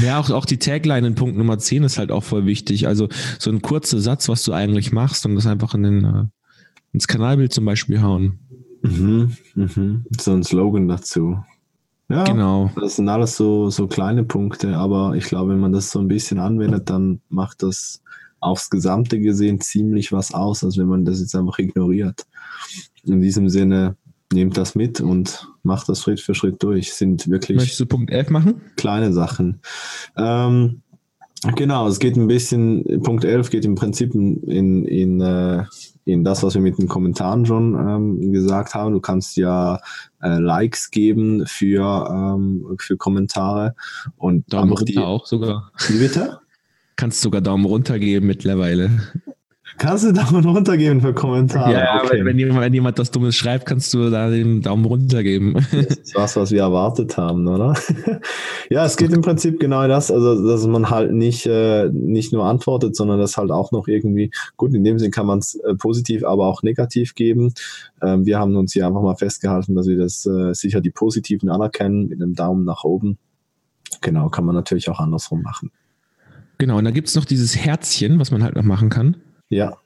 Ja, 0.03 0.19
auch, 0.19 0.31
auch 0.31 0.45
die 0.45 0.59
Tagline 0.59 1.07
in 1.07 1.15
Punkt 1.15 1.37
Nummer 1.37 1.59
10 1.59 1.85
ist 1.85 1.99
halt 1.99 2.11
auch 2.11 2.25
voll 2.25 2.47
wichtig. 2.47 2.87
Also 2.87 3.09
so 3.39 3.51
ein 3.51 3.63
kurzer 3.63 4.01
Satz, 4.01 4.29
was 4.29 4.43
du 4.43 4.53
eigentlich 4.53 4.93
machst 4.93 5.25
und 5.27 5.35
das 5.37 5.47
einfach 5.47 5.75
in 5.75 5.83
den, 5.85 6.05
äh, 6.05 6.25
ins 6.93 7.07
Kanalbild 7.07 7.53
zum 7.53 7.65
Beispiel 7.65 8.03
hauen. 8.03 8.41
Mhm, 8.83 9.37
mhm. 9.55 10.05
So 10.19 10.33
ein 10.33 10.43
Slogan 10.43 10.89
dazu. 10.89 11.39
Ja, 12.09 12.25
genau. 12.25 12.71
Das 12.77 12.97
sind 12.97 13.09
alles 13.09 13.37
so, 13.37 13.71
so 13.71 13.87
kleine 13.87 14.25
Punkte, 14.25 14.77
aber 14.77 15.15
ich 15.17 15.25
glaube, 15.25 15.53
wenn 15.53 15.61
man 15.61 15.73
das 15.73 15.91
so 15.91 16.01
ein 16.01 16.09
bisschen 16.09 16.39
anwendet, 16.39 16.91
dann 16.91 17.21
macht 17.29 17.63
das 17.63 18.03
aufs 18.41 18.69
Gesamte 18.69 19.21
gesehen 19.21 19.61
ziemlich 19.61 20.13
was 20.13 20.35
aus, 20.35 20.63
als 20.65 20.77
wenn 20.77 20.87
man 20.87 21.05
das 21.05 21.21
jetzt 21.21 21.35
einfach 21.35 21.59
ignoriert. 21.59 22.27
In 23.05 23.21
diesem 23.21 23.49
Sinne, 23.49 23.97
nehmt 24.33 24.57
das 24.57 24.75
mit 24.75 25.01
und 25.01 25.49
macht 25.63 25.89
das 25.89 26.03
Schritt 26.03 26.21
für 26.21 26.35
Schritt 26.35 26.63
durch. 26.63 26.93
Sind 26.93 27.29
wirklich. 27.29 27.57
Möchtest 27.57 27.81
du 27.81 27.87
Punkt 27.87 28.11
11 28.11 28.31
machen? 28.31 28.61
Kleine 28.77 29.13
Sachen. 29.13 29.61
Ähm, 30.17 30.83
genau, 31.57 31.89
es 31.89 31.99
geht 31.99 32.17
ein 32.17 32.27
bisschen, 32.27 33.03
Punkt 33.03 33.25
11 33.25 33.51
geht 33.51 33.65
im 33.65 33.75
Prinzip 33.75 34.15
in, 34.15 34.43
in, 34.45 34.85
in 34.85 35.21
äh, 35.21 35.65
in 36.05 36.25
das, 36.25 36.43
was 36.43 36.55
wir 36.55 36.61
mit 36.61 36.79
den 36.79 36.89
Kommentaren 36.89 37.47
schon 37.47 37.75
ähm, 37.75 38.33
gesagt 38.33 38.75
haben. 38.75 38.93
Du 38.93 39.01
kannst 39.01 39.37
ja 39.37 39.81
äh, 40.23 40.39
Likes 40.39 40.91
geben 40.91 41.47
für, 41.47 42.09
ähm, 42.11 42.77
für 42.79 42.97
Kommentare 42.97 43.75
und 44.17 44.53
Daumen 44.53 44.71
runter 44.71 44.85
die, 44.85 44.99
auch 44.99 45.27
sogar. 45.27 45.71
Wie 45.89 45.99
bitte? 45.99 46.41
Kannst 46.97 47.23
sogar 47.23 47.41
Daumen 47.41 47.65
runter 47.65 47.99
geben 47.99 48.27
mittlerweile. 48.27 48.91
Kannst 49.77 50.05
du 50.05 50.13
Daumen 50.13 50.45
runter 50.45 50.77
geben 50.77 51.01
für 51.01 51.13
Kommentare? 51.13 51.73
Ja, 51.73 52.03
okay. 52.03 52.19
wenn, 52.19 52.27
wenn, 52.27 52.39
jemand, 52.39 52.61
wenn 52.61 52.75
jemand 52.75 52.99
das 52.99 53.11
Dummes 53.11 53.35
schreibt, 53.35 53.67
kannst 53.67 53.93
du 53.93 54.09
da 54.09 54.31
den 54.31 54.63
Daumen 54.63 54.85
runter 54.85 55.23
geben. 55.23 55.55
Das 55.73 55.97
ist 55.97 56.15
was, 56.15 56.37
was 56.37 56.51
wir 56.53 56.61
erwartet 56.61 57.17
haben, 57.17 57.47
oder? 57.47 57.75
ja, 58.71 58.85
es 58.85 58.97
geht 58.97 59.13
im 59.13 59.21
Prinzip 59.21 59.59
genau 59.59 59.87
das, 59.89 60.11
also 60.11 60.47
dass 60.47 60.67
man 60.67 60.91
halt 60.91 61.13
nicht, 61.13 61.47
äh, 61.47 61.89
nicht 61.93 62.33
nur 62.33 62.45
antwortet, 62.45 62.95
sondern 62.95 63.19
das 63.19 63.37
halt 63.37 63.51
auch 63.51 63.73
noch 63.73 63.89
irgendwie, 63.89 64.31
gut, 64.57 64.75
in 64.75 64.85
dem 64.85 64.99
Sinn 64.99 65.11
kann 65.11 65.27
man 65.27 65.41
es 65.41 65.57
äh, 65.57 65.75
positiv, 65.75 66.25
aber 66.25 66.47
auch 66.47 66.63
negativ 66.63 67.15
geben. 67.15 67.53
Ähm, 68.01 68.27
wir 68.27 68.39
haben 68.39 68.55
uns 68.57 68.73
hier 68.73 68.87
einfach 68.87 69.03
mal 69.03 69.17
festgehalten, 69.17 69.75
dass 69.75 69.89
wir 69.89 69.99
das 69.99 70.25
äh, 70.27 70.55
sicher 70.55 70.81
die 70.81 70.91
positiven 70.91 71.49
anerkennen 71.51 72.09
mit 72.09 72.23
einem 72.23 72.35
Daumen 72.35 72.65
nach 72.65 72.85
oben. 72.85 73.19
Genau, 74.01 74.29
kann 74.29 74.45
man 74.45 74.55
natürlich 74.55 74.89
auch 74.89 75.01
andersrum 75.01 75.43
machen. 75.43 75.71
Genau, 76.59 76.79
und 76.79 76.85
da 76.85 76.93
gibt 76.93 77.09
es 77.09 77.15
noch 77.17 77.25
dieses 77.25 77.57
Herzchen, 77.57 78.19
was 78.19 78.31
man 78.31 78.43
halt 78.43 78.55
noch 78.55 78.63
machen 78.63 78.89
kann. 78.89 79.17
Ja. 79.55 79.77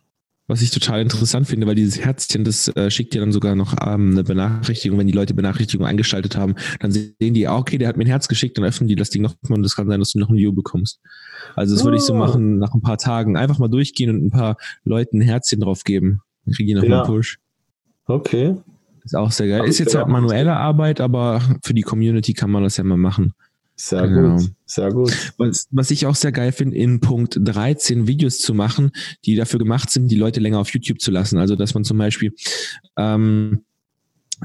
Was 0.51 0.63
ich 0.63 0.71
total 0.71 1.03
interessant 1.03 1.47
finde, 1.47 1.67
weil 1.67 1.75
dieses 1.75 2.03
Herzchen, 2.03 2.43
das 2.43 2.69
äh, 2.69 2.91
schickt 2.91 3.13
dir 3.13 3.21
dann 3.21 3.33
sogar 3.33 3.55
noch 3.55 3.75
ähm, 3.87 4.13
eine 4.13 4.25
Benachrichtigung, 4.25 4.99
wenn 4.99 5.07
die 5.07 5.13
Leute 5.13 5.35
Benachrichtigung 5.35 5.87
eingeschaltet 5.87 6.39
haben, 6.39 6.55
dann 6.81 6.91
sehen 6.91 7.15
die, 7.19 7.47
ah, 7.47 7.59
okay, 7.59 7.77
der 7.77 7.87
hat 7.87 7.99
mir 7.99 8.05
ein 8.05 8.09
Herz 8.09 8.29
geschickt, 8.29 8.57
dann 8.57 8.65
öffnen 8.65 8.89
die 8.89 8.97
das 8.97 9.11
Ding 9.11 9.21
nochmal 9.21 9.59
und 9.59 9.63
das 9.63 9.77
kann 9.77 9.89
sein, 9.89 10.01
dass 10.01 10.13
du 10.13 10.19
noch 10.19 10.31
ein 10.31 10.37
View 10.37 10.55
bekommst. 10.55 11.01
Also 11.55 11.75
das 11.75 11.83
oh. 11.83 11.87
würde 11.87 11.99
ich 11.99 12.03
so 12.03 12.15
ah. 12.15 12.19
machen 12.19 12.59
nach 12.59 12.73
ein 12.73 12.81
paar 12.81 12.97
Tagen. 12.97 13.37
Einfach 13.37 13.59
mal 13.59 13.69
durchgehen 13.69 14.09
und 14.09 14.25
ein 14.25 14.31
paar 14.31 14.57
Leuten 14.85 15.19
ein 15.19 15.23
Herzchen 15.23 15.61
drauf 15.61 15.85
geben. 15.85 16.23
Dann 16.47 16.55
kriegen 16.55 16.69
die 16.69 16.75
noch 16.75 16.83
ja. 16.83 17.03
einen 17.03 17.07
Push. 17.07 17.39
Okay. 18.07 18.57
Ist 19.05 19.17
auch 19.17 19.31
sehr 19.31 19.49
geil. 19.49 19.69
Ist 19.69 19.79
jetzt 19.79 19.95
halt 19.95 20.09
manuelle 20.09 20.57
Arbeit, 20.57 21.03
aber 21.03 21.43
für 21.63 21.75
die 21.75 21.83
Community 21.83 22.33
kann 22.33 22.51
man 22.51 22.63
das 22.63 22.79
ja 22.79 22.85
mal 22.85 22.97
machen. 22.97 23.35
Sehr 23.81 24.09
genau. 24.09 24.37
gut, 24.37 24.51
sehr 24.67 24.91
gut. 24.91 25.33
Was, 25.39 25.69
was 25.71 25.93
ich 25.93 26.05
auch 26.07 26.17
sehr 26.17 26.33
geil 26.33 26.51
finde, 26.51 26.77
in 26.77 26.99
Punkt 26.99 27.39
13 27.41 28.09
Videos 28.09 28.39
zu 28.39 28.53
machen, 28.53 28.91
die 29.25 29.37
dafür 29.37 29.61
gemacht 29.61 29.91
sind, 29.91 30.09
die 30.09 30.17
Leute 30.17 30.41
länger 30.41 30.59
auf 30.59 30.71
YouTube 30.71 31.01
zu 31.01 31.13
lassen. 31.13 31.39
Also, 31.39 31.55
dass 31.55 31.75
man 31.75 31.85
zum 31.85 31.97
Beispiel 31.97 32.35
ähm, 32.97 33.65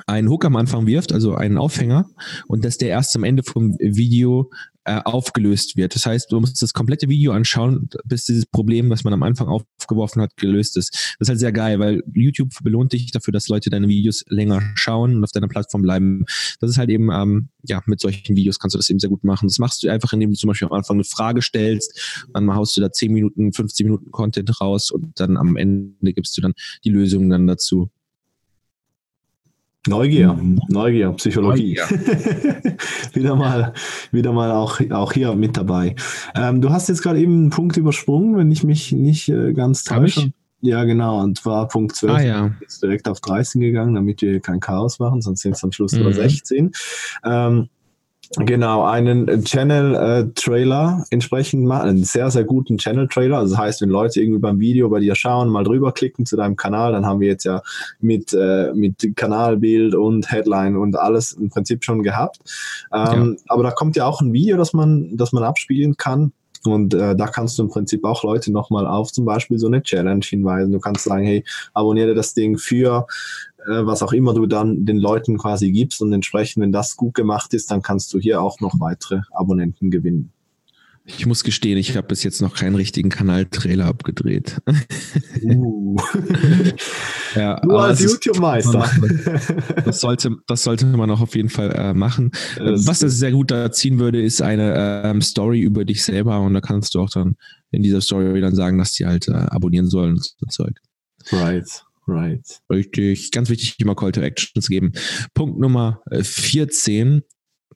einen 0.08 0.30
Hook 0.30 0.46
am 0.46 0.56
Anfang 0.56 0.88
wirft, 0.88 1.12
also 1.14 1.36
einen 1.36 1.58
Aufhänger, 1.58 2.10
und 2.48 2.66
dass 2.66 2.78
der 2.78 2.90
erst 2.90 3.16
am 3.16 3.24
Ende 3.24 3.44
vom 3.44 3.76
Video 3.80 4.50
äh, 4.86 5.00
aufgelöst 5.06 5.78
wird. 5.78 5.96
Das 5.96 6.06
heißt, 6.06 6.32
du 6.32 6.40
musst 6.40 6.62
das 6.62 6.74
komplette 6.74 7.08
Video 7.08 7.32
anschauen, 7.32 7.90
bis 8.04 8.26
dieses 8.26 8.46
Problem, 8.46 8.90
was 8.90 9.04
man 9.04 9.14
am 9.14 9.24
Anfang 9.24 9.48
aufgeworfen 9.48 10.22
hat, 10.22 10.36
gelöst 10.36 10.76
ist. 10.78 10.94
Das 11.20 11.28
ist 11.28 11.30
halt 11.30 11.40
sehr 11.40 11.54
geil, 11.54 11.80
weil 11.80 12.04
YouTube 12.14 12.52
belohnt 12.64 12.92
dich 12.92 13.12
dafür, 13.12 13.32
dass 13.32 13.48
Leute 13.48 13.70
deine 13.70 13.88
Videos 13.88 14.26
länger 14.28 14.62
schauen 14.76 15.16
und 15.16 15.24
auf 15.24 15.32
deiner 15.32 15.48
Plattform 15.48 15.84
bleiben. 15.84 16.26
Das 16.60 16.70
ist 16.70 16.78
halt 16.78 16.90
eben, 16.90 17.10
ähm, 17.12 17.50
ja, 17.64 17.82
mit 17.86 18.02
solchen 18.02 18.36
Videos 18.36 18.60
kannst 18.60 18.74
du 18.74 18.78
das 18.78 18.90
eben 18.90 19.00
sehr 19.00 19.10
gut 19.10 19.24
machen. 19.24 19.48
Das 19.48 19.60
machst 19.60 19.84
du 19.84 19.90
einfach, 19.90 20.12
indem 20.12 20.32
du 20.32 20.36
zum 20.36 20.50
Beispiel 20.50 20.68
am 20.68 20.74
Anfang 20.74 20.98
eine 20.98 21.06
Frage 21.06 21.42
stellst, 21.42 22.28
dann 22.34 22.54
haust 22.54 22.76
du 22.76 22.82
da 22.82 22.92
10 22.92 23.14
Minuten, 23.14 23.54
15 23.54 23.86
Minuten 23.86 24.12
Content 24.12 24.60
raus 24.60 24.92
und 24.92 25.18
dann 25.20 25.38
am 25.38 25.56
Ende 25.56 26.14
gibst 26.14 26.36
du 26.38 26.42
dann 26.42 26.54
die 26.84 26.90
Lösungen 26.90 27.30
dann 27.30 27.48
dazu. 27.48 27.90
Neugier, 29.88 30.34
mhm. 30.34 30.62
Neugier, 30.70 31.12
Psychologie. 31.14 31.78
Neugier. 31.78 32.78
wieder 33.14 33.36
mal, 33.36 33.74
wieder 34.12 34.32
mal 34.32 34.52
auch, 34.52 34.80
auch 34.92 35.12
hier 35.12 35.36
mit 35.36 35.58
dabei. 35.58 35.96
Ähm, 36.36 36.62
du 36.62 36.70
hast 36.70 36.88
jetzt 36.88 37.04
gerade 37.04 37.20
eben 37.20 37.34
einen 37.34 37.50
Punkt 37.50 37.76
übersprungen, 37.76 38.38
wenn 38.38 38.52
ich 38.52 38.64
mich 38.64 38.94
nicht 38.94 39.28
äh, 39.30 39.52
ganz 39.52 39.84
täusche. 39.84 40.32
Ja, 40.62 40.86
genau. 40.86 41.22
Und 41.22 41.38
zwar 41.38 41.68
Punkt 41.68 41.94
12 41.94 42.14
ah, 42.14 42.22
ja. 42.22 42.52
ist 42.66 42.82
direkt 42.82 43.10
auf 43.10 43.20
13 43.20 43.60
gegangen, 43.60 43.96
damit 43.96 44.22
wir 44.22 44.40
kein 44.40 44.62
Chaos 44.62 44.98
machen, 45.00 45.22
sonst 45.22 45.42
sind 45.42 45.56
es 45.56 45.64
am 45.66 45.74
Schluss 45.74 45.92
mhm. 45.92 46.04
nur 46.04 46.14
16. 46.14 46.72
Ähm, 47.26 47.68
Genau, 48.38 48.84
einen 48.84 49.44
Channel-Trailer 49.44 51.02
äh, 51.02 51.14
entsprechend 51.14 51.66
machen, 51.66 51.90
einen 51.90 52.04
sehr, 52.04 52.32
sehr 52.32 52.44
guten 52.44 52.78
Channel-Trailer. 52.78 53.38
Also 53.38 53.54
das 53.54 53.64
heißt, 53.64 53.82
wenn 53.82 53.90
Leute 53.90 54.22
irgendwie 54.22 54.40
beim 54.40 54.60
Video 54.60 54.90
bei 54.90 55.00
dir 55.00 55.14
schauen, 55.14 55.50
mal 55.50 55.64
drüber 55.64 55.92
klicken 55.92 56.26
zu 56.26 56.36
deinem 56.36 56.56
Kanal, 56.56 56.94
dann 56.94 57.06
haben 57.06 57.20
wir 57.20 57.28
jetzt 57.28 57.44
ja 57.44 57.62
mit, 58.00 58.34
äh, 58.34 58.74
mit 58.74 59.16
Kanalbild 59.16 59.94
und 59.94 60.32
Headline 60.32 60.78
und 60.78 60.98
alles 60.98 61.34
im 61.34 61.50
Prinzip 61.50 61.84
schon 61.84 62.02
gehabt. 62.02 62.40
Ähm, 62.92 63.38
ja. 63.38 63.44
Aber 63.50 63.64
da 63.64 63.72
kommt 63.72 63.96
ja 63.96 64.06
auch 64.06 64.22
ein 64.22 64.34
Video, 64.34 64.58
das 64.58 64.74
man, 64.74 65.16
das 65.16 65.32
man 65.32 65.44
abspielen 65.44 65.96
kann. 65.98 66.32
Und 66.66 66.94
äh, 66.94 67.16
da 67.16 67.28
kannst 67.28 67.58
du 67.58 67.64
im 67.64 67.70
Prinzip 67.70 68.06
auch 68.06 68.24
Leute 68.24 68.52
nochmal 68.52 68.88
auf 68.88 69.12
zum 69.12 69.26
Beispiel 69.26 69.60
so 69.60 69.68
eine 69.68 69.82
Challenge 69.82 70.24
hinweisen. 70.24 70.72
Du 70.72 70.80
kannst 70.80 71.04
sagen, 71.04 71.26
hey, 71.26 71.44
abonniere 71.74 72.14
das 72.16 72.34
Ding 72.34 72.58
für 72.58 73.08
äh, 73.66 73.86
was 73.86 74.04
auch 74.04 74.14
immer 74.14 74.34
du 74.34 74.46
dann 74.46 74.86
den 74.86 74.98
Leuten 74.98 75.38
quasi 75.38 75.72
gibst 75.72 76.02
und 76.02 76.14
entsprechend, 76.14 76.62
wenn 76.64 76.72
das 76.72 76.96
gut 76.96 77.14
gemacht 77.14 77.54
ist, 77.54 77.72
dann 77.72 77.82
kannst 77.82 78.14
du 78.14 78.20
hier 78.20 78.42
auch 78.42 78.60
noch 78.60 78.80
weitere 78.80 79.22
Abonnenten 79.32 79.92
gewinnen. 79.92 80.32
Ich 81.06 81.26
muss 81.26 81.44
gestehen, 81.44 81.78
ich 81.78 81.98
habe 81.98 82.08
bis 82.08 82.24
jetzt 82.24 82.42
noch 82.42 82.56
keinen 82.56 82.76
richtigen 82.76 83.10
Kanal-Trailer 83.10 83.86
abgedreht. 83.86 84.62
Uh. 85.44 85.98
ja, 87.36 87.60
du 87.60 87.76
als 87.76 88.00
YouTube-Meister. 88.00 88.90
Das 89.84 90.00
sollte, 90.00 90.38
das 90.48 90.64
sollte 90.64 90.86
man 90.86 91.12
auch 91.12 91.20
auf 91.20 91.36
jeden 91.36 91.50
Fall 91.50 91.72
äh, 91.72 91.94
machen. 91.94 92.32
Das 92.56 92.88
Was 92.88 93.00
das 93.00 93.18
sehr 93.18 93.34
gut 93.34 93.52
da 93.52 93.70
ziehen 93.70 94.00
würde, 94.00 94.22
ist 94.22 94.42
eine 94.42 95.04
ähm, 95.04 95.22
Story 95.22 95.60
über 95.60 95.84
dich 95.84 96.04
selber 96.04 96.40
und 96.40 96.54
da 96.54 96.62
kannst 96.62 96.96
du 96.96 97.02
auch 97.02 97.10
dann 97.10 97.36
in 97.72 97.84
dieser 97.84 98.00
Story 98.00 98.40
dann 98.40 98.56
sagen, 98.56 98.78
dass 98.78 98.94
die 98.94 99.06
halt 99.06 99.28
äh, 99.28 99.34
abonnieren 99.34 99.90
sollen 99.90 100.14
und 100.14 100.24
so 100.24 100.46
Zeug. 100.48 100.80
Right. 101.34 101.84
Right. 102.08 102.62
Richtig. 102.70 103.32
Ganz 103.32 103.50
wichtig, 103.50 103.76
immer 103.80 103.96
Call 103.96 104.14
to 104.14 104.22
Actions 104.22 104.68
geben. 104.70 104.94
Punkt 105.34 105.60
Nummer 105.60 106.02
14. 106.12 107.18
Äh, 107.18 107.22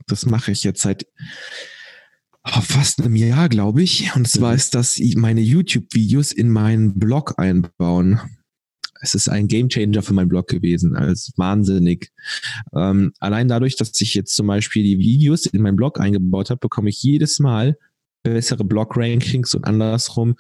das 0.07 0.25
mache 0.25 0.51
ich 0.51 0.63
jetzt 0.63 0.81
seit 0.81 1.05
oh, 2.55 2.61
fast 2.61 3.01
einem 3.01 3.15
Jahr, 3.15 3.49
glaube 3.49 3.83
ich. 3.83 4.15
Und 4.15 4.27
zwar 4.27 4.51
mhm. 4.51 4.57
ist 4.57 4.75
das 4.75 4.99
meine 5.15 5.41
YouTube-Videos 5.41 6.31
in 6.31 6.49
meinen 6.49 6.97
Blog 6.97 7.35
einbauen. 7.37 8.19
Es 8.99 9.13
ist 9.13 9.29
ein 9.29 9.47
Gamechanger 9.47 10.01
für 10.01 10.13
meinen 10.13 10.29
Blog 10.29 10.47
gewesen, 10.47 10.95
als 10.95 11.31
wahnsinnig. 11.37 12.11
Ähm, 12.75 13.13
allein 13.19 13.47
dadurch, 13.47 13.75
dass 13.75 13.99
ich 14.01 14.15
jetzt 14.15 14.35
zum 14.35 14.47
Beispiel 14.47 14.83
die 14.83 14.97
Videos 14.97 15.45
in 15.45 15.61
meinen 15.61 15.75
Blog 15.75 15.99
eingebaut 15.99 16.49
habe, 16.49 16.59
bekomme 16.59 16.89
ich 16.89 17.01
jedes 17.03 17.39
Mal 17.39 17.77
bessere 18.23 18.63
Blog-Rankings 18.63 19.53
und 19.53 19.65
andersrum 19.65 20.35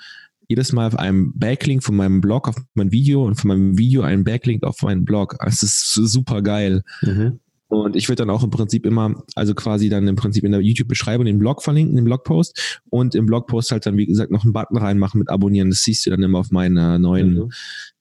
jedes 0.47 0.71
Mal 0.71 0.87
auf 0.87 0.97
einem 0.97 1.33
Backlink 1.37 1.83
von 1.83 1.95
meinem 1.95 2.21
Blog 2.21 2.47
auf 2.47 2.55
mein 2.73 2.91
Video 2.91 3.25
und 3.25 3.35
von 3.35 3.49
meinem 3.49 3.77
Video 3.77 4.01
einen 4.03 4.23
Backlink 4.23 4.63
auf 4.63 4.81
meinen 4.81 5.03
Blog. 5.03 5.37
Es 5.45 5.61
ist 5.61 5.93
super 5.93 6.41
geil. 6.41 6.83
Mhm. 7.01 7.39
Und 7.69 7.95
ich 7.95 8.07
würde 8.07 8.23
dann 8.23 8.29
auch 8.29 8.43
im 8.43 8.49
Prinzip 8.49 8.85
immer, 8.85 9.23
also 9.35 9.53
quasi 9.53 9.89
dann 9.89 10.07
im 10.07 10.15
Prinzip 10.15 10.43
in 10.43 10.51
der 10.51 10.61
YouTube-Beschreibung 10.61 11.25
den 11.25 11.39
Blog 11.39 11.61
verlinken, 11.61 11.95
den 11.95 12.05
Blogpost 12.05 12.79
und 12.89 13.13
im 13.13 13.25
Blogpost 13.25 13.71
halt 13.71 13.85
dann, 13.85 13.97
wie 13.97 14.05
gesagt, 14.05 14.31
noch 14.31 14.43
einen 14.43 14.53
Button 14.53 14.77
reinmachen 14.77 15.19
mit 15.19 15.29
Abonnieren. 15.29 15.69
Das 15.69 15.79
siehst 15.79 16.05
du 16.05 16.09
dann 16.09 16.23
immer 16.23 16.39
auf 16.39 16.51
meinen 16.51 17.01
neuen 17.01 17.33
mhm 17.33 17.49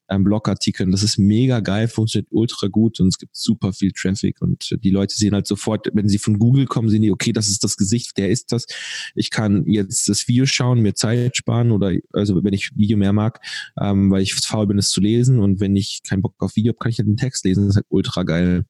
ähm, 0.09 0.25
Blogartikeln. 0.25 0.91
Das 0.91 1.03
ist 1.03 1.19
mega 1.19 1.61
geil, 1.61 1.89
funktioniert 1.89 2.29
ultra 2.31 2.69
gut 2.69 3.01
und 3.01 3.09
es 3.09 3.19
gibt 3.19 3.37
super 3.37 3.73
viel 3.73 3.93
Traffic 3.93 4.41
und 4.41 4.77
die 4.83 4.91
Leute 4.91 5.15
sehen 5.15 5.35
halt 5.35 5.47
sofort, 5.47 5.89
wenn 5.93 6.09
sie 6.09 6.19
von 6.19 6.39
Google 6.39 6.67
kommen, 6.67 6.89
sehen 6.89 7.03
die, 7.03 7.11
okay, 7.11 7.33
das 7.33 7.49
ist 7.49 7.65
das 7.65 7.77
Gesicht, 7.77 8.17
der 8.17 8.31
ist 8.31 8.53
das. 8.53 8.67
Ich 9.15 9.31
kann 9.31 9.67
jetzt 9.67 10.09
das 10.09 10.29
Video 10.29 10.47
schauen, 10.47 10.81
mir 10.81 10.95
Zeit 10.95 11.37
sparen 11.37 11.73
oder 11.73 11.93
also 12.13 12.43
wenn 12.43 12.55
ich 12.55 12.77
Video 12.77 12.97
mehr 12.97 13.13
mag, 13.13 13.41
ähm, 13.81 14.11
weil 14.11 14.23
ich 14.23 14.35
faul 14.35 14.67
bin, 14.67 14.79
es 14.79 14.91
zu 14.91 15.01
lesen 15.01 15.41
und 15.41 15.61
wenn 15.61 15.77
ich 15.77 16.03
keinen 16.03 16.23
Bock 16.23 16.35
auf 16.39 16.57
Video 16.57 16.73
habe, 16.73 16.79
kann 16.79 16.91
ich 16.91 16.99
halt 16.99 17.09
den 17.09 17.17
Text 17.17 17.45
lesen. 17.45 17.65
Das 17.65 17.71
ist 17.71 17.77
halt 17.77 17.87
ultra 17.89 18.23
geil. 18.23 18.65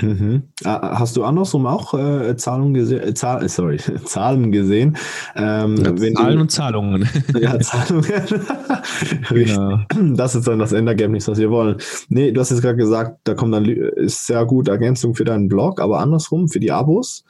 Mhm. 0.00 0.42
Ah, 0.64 0.98
hast 0.98 1.16
du 1.16 1.22
andersrum 1.22 1.66
auch 1.66 1.94
äh, 1.94 2.36
Zahlungen 2.36 2.74
gesehen? 2.74 3.00
Äh, 3.00 3.14
Zahl, 3.14 3.44
äh, 3.44 3.48
sorry, 3.48 3.76
Zahlen 4.04 4.50
gesehen? 4.50 4.96
Ähm, 5.36 5.76
ja, 5.76 5.94
Zahlen 6.14 6.40
und 6.40 6.50
Zahlungen. 6.50 7.08
Ja, 7.40 7.58
Zahlungen. 7.60 8.04
genau. 9.30 9.80
Das 10.16 10.34
ist 10.34 10.46
dann 10.46 10.58
das 10.58 10.72
Endergebnis, 10.72 11.28
was 11.28 11.38
wir 11.38 11.50
wollen. 11.50 11.76
Nee, 12.08 12.32
du 12.32 12.40
hast 12.40 12.50
jetzt 12.50 12.62
gerade 12.62 12.76
gesagt, 12.76 13.20
da 13.24 13.34
kommt 13.34 13.54
dann 13.54 13.64
ist 13.64 14.26
sehr 14.26 14.44
gut 14.46 14.68
Ergänzung 14.68 15.14
für 15.14 15.24
deinen 15.24 15.48
Blog, 15.48 15.80
aber 15.80 16.00
andersrum 16.00 16.48
für 16.48 16.60
die 16.60 16.72
Abos 16.72 17.24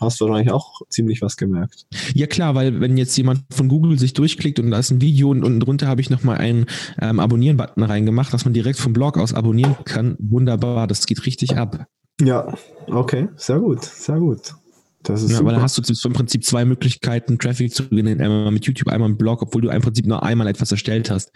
hast 0.00 0.20
du 0.20 0.26
wahrscheinlich 0.26 0.52
auch 0.52 0.82
ziemlich 0.88 1.22
was 1.22 1.36
gemerkt. 1.36 1.86
Ja 2.14 2.26
klar, 2.26 2.54
weil 2.54 2.80
wenn 2.80 2.96
jetzt 2.96 3.16
jemand 3.16 3.42
von 3.50 3.68
Google 3.68 3.98
sich 3.98 4.14
durchklickt 4.14 4.58
und 4.58 4.70
da 4.70 4.78
ist 4.78 4.90
ein 4.90 5.00
Video 5.00 5.30
und 5.30 5.44
unten 5.44 5.60
drunter 5.60 5.86
habe 5.86 6.00
ich 6.00 6.10
nochmal 6.10 6.38
einen 6.38 6.66
ähm, 7.00 7.20
Abonnieren-Button 7.20 7.82
reingemacht, 7.82 8.32
dass 8.32 8.44
man 8.44 8.54
direkt 8.54 8.78
vom 8.78 8.92
Blog 8.92 9.18
aus 9.18 9.34
abonnieren 9.34 9.76
kann. 9.84 10.16
Wunderbar, 10.18 10.86
das 10.86 11.06
geht 11.06 11.26
richtig 11.26 11.56
ab 11.56 11.67
ab. 11.74 11.86
Ja, 12.20 12.52
okay, 12.86 13.28
sehr 13.36 13.60
gut, 13.60 13.84
sehr 13.84 14.18
gut. 14.18 14.54
Das 15.02 15.22
ist 15.22 15.32
ja, 15.32 15.38
aber 15.38 15.52
dann 15.52 15.62
hast 15.62 15.78
du 15.78 16.08
im 16.08 16.12
Prinzip 16.12 16.44
zwei 16.44 16.64
Möglichkeiten, 16.64 17.38
Traffic 17.38 17.72
zu 17.72 17.88
gewinnen. 17.88 18.20
Einmal 18.20 18.50
mit 18.50 18.66
YouTube, 18.66 18.88
einmal 18.88 19.08
mit 19.10 19.18
Blog, 19.18 19.42
obwohl 19.42 19.62
du 19.62 19.68
im 19.68 19.80
Prinzip 19.80 20.06
nur 20.06 20.22
einmal 20.22 20.48
etwas 20.48 20.72
erstellt 20.72 21.10
hast. 21.10 21.32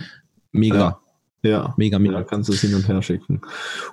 Mega. 0.50 0.76
Ja. 0.76 0.98
Ja, 1.44 1.74
mega, 1.76 1.98
mega. 1.98 2.18
Da 2.18 2.22
kannst 2.22 2.48
du 2.48 2.52
es 2.52 2.60
hin 2.60 2.72
und 2.74 2.86
her 2.86 3.02
schicken. 3.02 3.40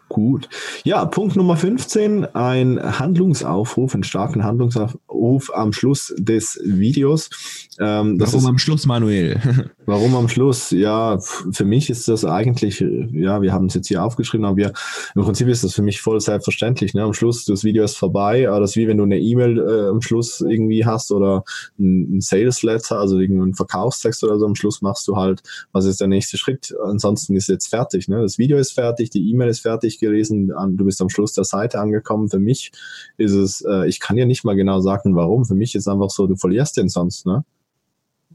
Gut. 0.08 0.48
Ja, 0.84 1.06
Punkt 1.06 1.36
Nummer 1.36 1.58
15, 1.58 2.36
ein 2.36 2.80
Handlungsaufruf, 3.00 3.96
einen 3.96 4.04
starken 4.04 4.44
Handlungsaufruf 4.44 5.52
am 5.56 5.74
Schluss 5.74 6.14
des 6.20 6.60
Videos. 6.64 7.32
Ähm, 7.80 8.20
das 8.20 8.34
Warum 8.34 8.44
ist, 8.44 8.50
am 8.50 8.58
Schluss, 8.60 8.86
Manuel? 8.86 9.42
Warum 9.90 10.16
am 10.16 10.30
Schluss? 10.30 10.70
Ja, 10.70 11.18
für 11.18 11.66
mich 11.66 11.90
ist 11.90 12.08
das 12.08 12.24
eigentlich, 12.24 12.80
ja, 12.80 13.42
wir 13.42 13.52
haben 13.52 13.66
es 13.66 13.74
jetzt 13.74 13.88
hier 13.88 14.04
aufgeschrieben, 14.04 14.46
aber 14.46 14.56
wir, 14.56 14.74
im 15.16 15.24
Prinzip 15.24 15.48
ist 15.48 15.64
das 15.64 15.74
für 15.74 15.82
mich 15.82 16.00
voll 16.00 16.22
selbstverständlich. 16.22 16.94
Ne? 16.94 17.02
Am 17.02 17.16
Schluss, 17.16 17.44
das 17.46 17.64
Video 17.64 17.84
ist 17.84 17.98
vorbei, 17.98 18.48
aber 18.48 18.60
das 18.60 18.72
ist 18.72 18.76
wie 18.76 18.88
wenn 18.88 18.98
du 18.98 19.04
eine 19.04 19.18
E-Mail 19.18 19.58
äh, 19.58 19.90
am 19.90 20.04
Schluss 20.04 20.42
irgendwie 20.42 20.86
hast 20.86 21.12
oder 21.12 21.44
ein, 21.80 22.18
ein 22.18 22.22
Sales 22.22 22.62
Letter, 22.62 23.00
also 23.00 23.18
irgendeinen 23.18 23.56
Verkaufstext 23.56 24.24
oder 24.24 24.38
so. 24.38 24.46
Am 24.46 24.54
Schluss 24.54 24.84
machst 24.84 25.08
du 25.08 25.16
halt, 25.16 25.42
was 25.72 25.86
ist 25.86 26.02
der 26.02 26.08
nächste 26.08 26.38
Schritt? 26.38 26.72
Ansonsten 26.84 27.36
ist 27.36 27.50
jetzt 27.50 27.70
fertig. 27.70 28.08
Ne? 28.08 28.22
Das 28.22 28.38
Video 28.38 28.60
ist 28.60 28.74
fertig, 28.74 29.10
die 29.10 29.28
E-Mail 29.32 29.50
ist 29.50 29.62
fertig 29.62 29.98
gelesen, 29.98 30.50
du 30.50 30.86
bist 30.86 31.02
am 31.02 31.10
Schluss 31.10 31.34
der 31.34 31.46
Seite 31.46 31.80
angekommen. 31.80 32.30
Für 32.30 32.38
mich 32.38 32.72
ist 33.18 33.34
es, 33.34 33.62
äh, 33.68 33.88
ich 33.88 34.00
kann 34.00 34.18
ja 34.20 34.28
nicht 34.28 34.44
mal 34.44 34.56
genau 34.56 34.82
sagen, 34.82 35.16
warum. 35.16 35.46
Für 35.46 35.56
mich 35.56 35.74
ist 35.74 35.88
einfach 35.88 36.12
so, 36.12 36.28
du 36.28 36.36
verlierst 36.36 36.78
den 36.78 36.90
sonst, 36.90 37.26
ne? 37.26 37.44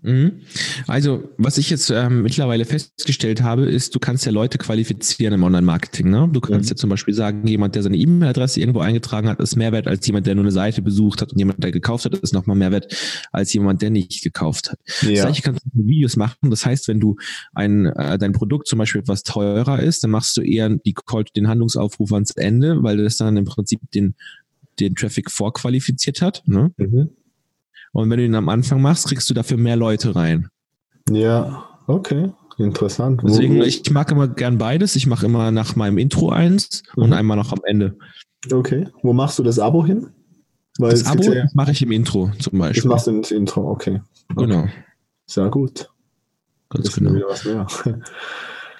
Mhm. 0.05 0.43
Also, 0.87 1.31
was 1.39 1.57
ich 1.57 1.71
jetzt 1.71 1.89
ähm, 1.89 2.23
mittlerweile 2.23 2.67
festgestellt 2.67 3.43
habe, 3.43 3.65
ist, 3.65 3.95
du 3.95 3.99
kannst 3.99 4.27
ja 4.27 4.33
Leute 4.33 4.59
qualifizieren 4.59 5.33
im 5.33 5.43
Online-Marketing. 5.43 6.11
Ne? 6.11 6.29
Du 6.31 6.41
kannst 6.41 6.69
mhm. 6.69 6.75
ja 6.75 6.77
zum 6.77 6.91
Beispiel 6.91 7.15
sagen, 7.15 7.47
jemand, 7.47 7.75
der 7.75 7.83
seine 7.83 7.97
E-Mail-Adresse 7.97 8.61
irgendwo 8.61 8.81
eingetragen 8.81 9.29
hat, 9.29 9.41
ist 9.41 9.57
mehr 9.57 9.73
wert 9.73 9.87
als 9.89 10.07
jemand, 10.07 10.27
der 10.27 10.35
nur 10.35 10.45
eine 10.45 10.53
Seite 10.53 10.83
besucht 10.83 11.23
hat 11.23 11.33
und 11.33 11.39
jemand, 11.39 11.65
der 11.65 11.73
gekauft 11.73 12.05
hat, 12.05 12.15
ist 12.15 12.35
nochmal 12.35 12.57
mehr 12.57 12.71
wert 12.71 12.95
als 13.33 13.53
jemand, 13.55 13.81
der 13.81 13.89
nicht 13.89 14.23
gekauft 14.23 14.73
hat. 14.73 14.79
Ja. 15.01 15.11
Das 15.11 15.21
gleiche 15.23 15.43
kannst 15.43 15.65
du 15.65 15.71
Videos 15.87 16.17
machen. 16.17 16.51
Das 16.51 16.67
heißt, 16.67 16.87
wenn 16.89 17.01
du 17.01 17.17
ein, 17.55 17.87
äh, 17.87 18.19
dein 18.19 18.33
Produkt 18.33 18.69
zum 18.69 18.79
Beispiel 18.79 19.01
etwas 19.01 19.23
teurer 19.23 19.81
ist, 19.81 20.05
dann 20.05 20.11
machst 20.11 20.37
du 20.37 20.43
eher 20.43 20.69
die, 20.69 20.95
den 21.35 21.49
Handlungsaufruf 21.49 22.13
ans 22.13 22.33
Ende, 22.33 22.83
weil 22.83 22.99
das 22.99 23.17
dann 23.17 23.39
im 23.39 23.47
Prinzip 23.47 23.81
den, 23.95 24.17
den 24.81 24.95
Traffic 24.95 25.31
vorqualifiziert 25.31 26.21
hat. 26.21 26.43
Ne? 26.45 26.73
Mhm. 26.77 27.09
Und 27.95 28.11
wenn 28.11 28.19
du 28.19 28.25
ihn 28.25 28.35
am 28.35 28.49
Anfang 28.49 28.83
machst, 28.83 29.07
kriegst 29.07 29.31
du 29.31 29.35
dafür 29.35 29.57
mehr 29.57 29.77
Leute 29.77 30.17
rein. 30.17 30.49
Ja, 31.09 31.65
okay. 31.87 32.33
Interessant. 32.59 33.23
Deswegen, 33.25 33.63
ich 33.63 33.89
mag 33.91 34.11
immer 34.11 34.29
gern 34.29 34.59
beides. 34.59 34.97
Ich 34.97 35.07
mache 35.07 35.27
immer 35.27 35.51
nach 35.53 35.77
meinem 35.77 35.99
Intro 35.99 36.31
eins 36.31 36.83
mhm. 36.97 37.05
und 37.05 37.13
einmal 37.13 37.37
noch 37.37 37.53
am 37.53 37.61
Ende. 37.65 37.97
Okay. 38.53 38.89
Wo 39.03 39.13
machst 39.13 39.39
du 39.39 39.45
das 39.45 39.59
Abo 39.61 39.87
hin? 39.87 40.09
Weil 40.79 40.91
das 40.91 41.07
Abo 41.07 41.23
ja 41.23 41.47
mache 41.55 41.71
ich 41.71 41.83
im 41.83 41.93
Intro 41.93 42.33
zum 42.41 42.59
Beispiel. 42.59 42.83
Ich 42.83 42.89
mache 42.89 43.11
ins 43.11 43.31
Intro, 43.31 43.71
okay. 43.71 44.01
okay. 44.35 44.47
Genau. 44.47 44.67
Sehr 45.27 45.49
gut. 45.49 45.89
Ganz 46.71 46.93
genau. 46.93 47.13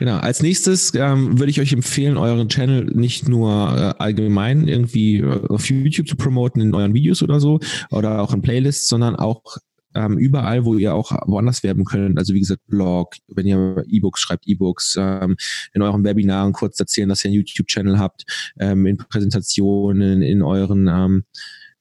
Genau. 0.05 0.19
Als 0.19 0.43
nächstes 0.43 0.93
ähm, 0.95 1.39
würde 1.39 1.49
ich 1.49 1.63
euch 1.63 1.73
empfehlen, 1.73 2.19
euren 2.19 2.51
Channel 2.51 2.85
nicht 2.95 3.27
nur 3.27 3.49
äh, 3.51 4.03
allgemein 4.03 4.69
irgendwie 4.69 5.21
äh, 5.21 5.47
auf 5.49 5.71
YouTube 5.71 6.07
zu 6.07 6.17
promoten 6.17 6.61
in 6.61 6.75
euren 6.75 6.93
Videos 6.93 7.23
oder 7.23 7.41
so 7.41 7.59
oder 7.91 8.21
auch 8.21 8.35
in 8.35 8.43
Playlists, 8.43 8.87
sondern 8.87 9.17
auch 9.17 9.57
ähm, 9.95 10.19
überall, 10.19 10.67
wo 10.67 10.75
ihr 10.75 10.95
auch 10.95 11.11
woanders 11.27 11.63
werben 11.63 11.87
könnt. 11.87 12.19
Also 12.19 12.35
wie 12.35 12.41
gesagt, 12.41 12.61
Blog, 12.67 13.15
wenn 13.29 13.47
ihr 13.47 13.83
E-Books 13.89 14.21
schreibt, 14.21 14.47
E-Books, 14.47 14.97
ähm, 15.01 15.37
in 15.73 15.81
euren 15.81 16.05
Webinaren 16.05 16.53
kurz 16.53 16.79
erzählen, 16.79 17.09
dass 17.09 17.25
ihr 17.25 17.31
einen 17.31 17.39
YouTube-Channel 17.39 17.99
habt, 17.99 18.25
ähm, 18.61 18.85
in 18.85 18.99
Präsentationen, 18.99 20.21
in 20.21 20.43
euren 20.43 20.87
ähm, 20.87 21.25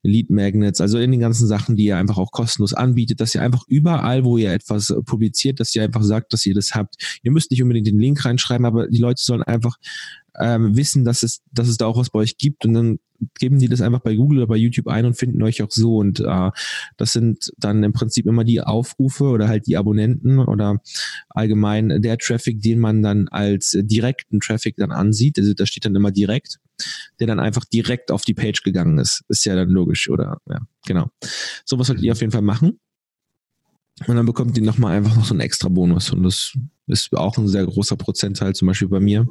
Lead 0.03 0.29
Magnets, 0.29 0.81
also 0.81 0.99
in 0.99 1.11
den 1.11 1.19
ganzen 1.21 1.47
Sachen, 1.47 1.75
die 1.75 1.85
ihr 1.85 1.97
einfach 1.97 2.17
auch 2.17 2.31
kostenlos 2.31 2.73
anbietet, 2.73 3.21
dass 3.21 3.33
ihr 3.33 3.41
einfach 3.41 3.63
überall, 3.67 4.25
wo 4.25 4.37
ihr 4.37 4.51
etwas 4.51 4.93
publiziert, 5.05 5.59
dass 5.59 5.73
ihr 5.75 5.83
einfach 5.83 6.03
sagt, 6.03 6.33
dass 6.33 6.45
ihr 6.45 6.53
das 6.53 6.75
habt. 6.75 7.19
Ihr 7.23 7.31
müsst 7.31 7.51
nicht 7.51 7.63
unbedingt 7.63 7.87
den 7.87 7.99
Link 7.99 8.23
reinschreiben, 8.25 8.65
aber 8.65 8.87
die 8.87 8.99
Leute 8.99 9.21
sollen 9.23 9.43
einfach 9.43 9.77
ähm, 10.39 10.75
wissen, 10.75 11.05
dass 11.05 11.23
es, 11.23 11.41
dass 11.51 11.67
es 11.67 11.77
da 11.77 11.85
auch 11.85 11.97
was 11.97 12.09
bei 12.09 12.19
euch 12.19 12.37
gibt 12.37 12.65
und 12.65 12.73
dann 12.73 12.99
geben 13.39 13.59
die 13.59 13.69
das 13.69 13.81
einfach 13.81 14.01
bei 14.01 14.15
Google 14.15 14.39
oder 14.39 14.47
bei 14.47 14.57
YouTube 14.57 14.87
ein 14.87 15.05
und 15.05 15.13
finden 15.13 15.41
euch 15.43 15.61
auch 15.61 15.71
so 15.71 15.97
und 15.97 16.19
äh, 16.19 16.51
das 16.97 17.13
sind 17.13 17.51
dann 17.57 17.83
im 17.83 17.93
Prinzip 17.93 18.25
immer 18.25 18.43
die 18.43 18.61
Aufrufe 18.61 19.25
oder 19.25 19.47
halt 19.47 19.67
die 19.67 19.77
Abonnenten 19.77 20.39
oder 20.39 20.81
allgemein 21.29 22.01
der 22.01 22.17
Traffic, 22.17 22.61
den 22.61 22.79
man 22.79 23.01
dann 23.01 23.27
als 23.29 23.77
direkten 23.79 24.39
Traffic 24.39 24.75
dann 24.77 24.91
ansieht, 24.91 25.37
also 25.39 25.53
da 25.53 25.65
steht 25.65 25.85
dann 25.85 25.95
immer 25.95 26.11
direkt, 26.11 26.59
der 27.19 27.27
dann 27.27 27.39
einfach 27.39 27.65
direkt 27.65 28.11
auf 28.11 28.23
die 28.23 28.33
Page 28.33 28.63
gegangen 28.63 28.97
ist, 28.97 29.23
ist 29.29 29.45
ja 29.45 29.55
dann 29.55 29.69
logisch 29.69 30.09
oder 30.09 30.39
ja, 30.49 30.59
genau. 30.85 31.09
Sowas 31.65 31.87
solltet 31.87 32.03
ihr 32.03 32.11
auf 32.11 32.21
jeden 32.21 32.31
Fall 32.31 32.41
machen. 32.41 32.79
Und 34.07 34.15
dann 34.15 34.25
bekommt 34.25 34.57
ihr 34.57 34.63
nochmal 34.63 34.97
einfach 34.97 35.15
noch 35.15 35.25
so 35.25 35.33
einen 35.33 35.41
extra 35.41 35.69
Bonus. 35.69 36.11
Und 36.11 36.23
das 36.23 36.57
ist 36.87 37.13
auch 37.13 37.37
ein 37.37 37.47
sehr 37.47 37.65
großer 37.65 37.95
Prozentteil, 37.95 38.55
zum 38.55 38.67
Beispiel 38.67 38.87
bei 38.87 38.99
mir. 38.99 39.27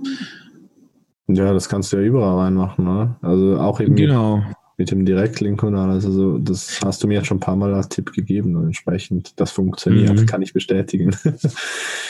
Ja, 1.35 1.53
das 1.53 1.69
kannst 1.69 1.93
du 1.93 1.97
ja 1.99 2.03
überall 2.03 2.39
reinmachen, 2.45 2.87
oder? 2.87 3.17
Also 3.23 3.59
auch 3.59 3.81
eben 3.81 3.95
genau. 3.97 4.43
mit, 4.77 4.91
dem 4.91 5.05
Direktlink 5.05 5.63
und 5.63 5.77
alles. 5.77 6.05
Also 6.05 6.39
das 6.39 6.81
hast 6.85 7.03
du 7.03 7.09
mir 7.09 7.15
jetzt 7.15 7.27
schon 7.27 7.37
ein 7.37 7.41
paar 7.41 7.57
Mal 7.57 7.73
als 7.73 7.89
Tipp 7.89 8.13
gegeben 8.13 8.57
und 8.57 8.67
entsprechend 8.67 9.39
das 9.41 9.53
funktioniert, 9.53 10.21
mhm. 10.21 10.27
kann 10.27 10.43
ich 10.43 10.53
bestätigen. 10.53 11.15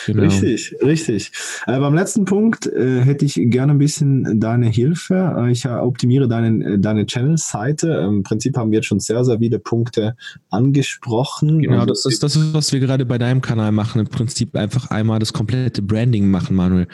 Genau. 0.06 0.24
Richtig, 0.24 0.74
richtig. 0.82 1.30
Äh, 1.64 1.78
beim 1.78 1.94
letzten 1.94 2.24
Punkt 2.24 2.66
äh, 2.66 3.02
hätte 3.02 3.24
ich 3.24 3.34
gerne 3.36 3.72
ein 3.72 3.78
bisschen 3.78 4.40
deine 4.40 4.66
Hilfe. 4.66 5.36
Äh, 5.38 5.52
ich 5.52 5.68
optimiere 5.68 6.26
deine, 6.26 6.74
äh, 6.74 6.78
deine 6.80 7.06
Channel-Seite. 7.06 8.04
Im 8.08 8.24
Prinzip 8.24 8.56
haben 8.56 8.72
wir 8.72 8.78
jetzt 8.78 8.86
schon 8.86 8.98
sehr, 8.98 9.24
sehr 9.24 9.38
viele 9.38 9.60
Punkte 9.60 10.16
angesprochen. 10.50 11.62
Genau, 11.62 11.74
also, 11.74 11.86
das 11.86 12.06
ist 12.06 12.22
das, 12.24 12.34
ist, 12.34 12.52
was 12.52 12.72
wir 12.72 12.80
gerade 12.80 13.06
bei 13.06 13.18
deinem 13.18 13.42
Kanal 13.42 13.70
machen. 13.70 14.00
Im 14.00 14.08
Prinzip 14.08 14.56
einfach 14.56 14.90
einmal 14.90 15.20
das 15.20 15.32
komplette 15.32 15.82
Branding 15.82 16.28
machen, 16.28 16.56
Manuel. 16.56 16.88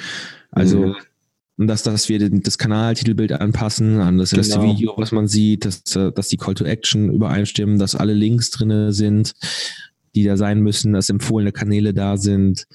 Also 0.50 0.78
mhm 0.78 0.96
dass, 1.66 1.82
dass 1.82 2.08
wir 2.08 2.30
das 2.30 2.56
Kanaltitelbild 2.56 3.32
anpassen 3.32 4.00
an 4.00 4.18
das 4.18 4.32
erste 4.32 4.58
genau. 4.58 4.72
Video, 4.72 4.94
was 4.96 5.10
man 5.10 5.26
sieht, 5.26 5.64
dass, 5.64 5.82
dass 5.82 6.28
die 6.28 6.36
Call 6.36 6.54
to 6.54 6.64
Action 6.64 7.12
übereinstimmen, 7.12 7.78
dass 7.78 7.96
alle 7.96 8.14
Links 8.14 8.50
drinne 8.50 8.92
sind, 8.92 9.34
die 10.14 10.24
da 10.24 10.36
sein 10.36 10.60
müssen, 10.60 10.92
dass 10.92 11.08
empfohlene 11.08 11.52
Kanäle 11.52 11.92
da 11.92 12.16
sind, 12.16 12.66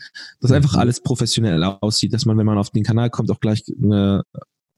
dass 0.41 0.51
mhm. 0.51 0.57
einfach 0.57 0.75
alles 0.75 1.01
professionell 1.01 1.63
aussieht, 1.63 2.13
dass 2.13 2.25
man, 2.25 2.37
wenn 2.37 2.45
man 2.45 2.57
auf 2.57 2.71
den 2.71 2.83
Kanal 2.83 3.09
kommt, 3.09 3.31
auch 3.31 3.39
gleich 3.39 3.63
eine 3.81 4.23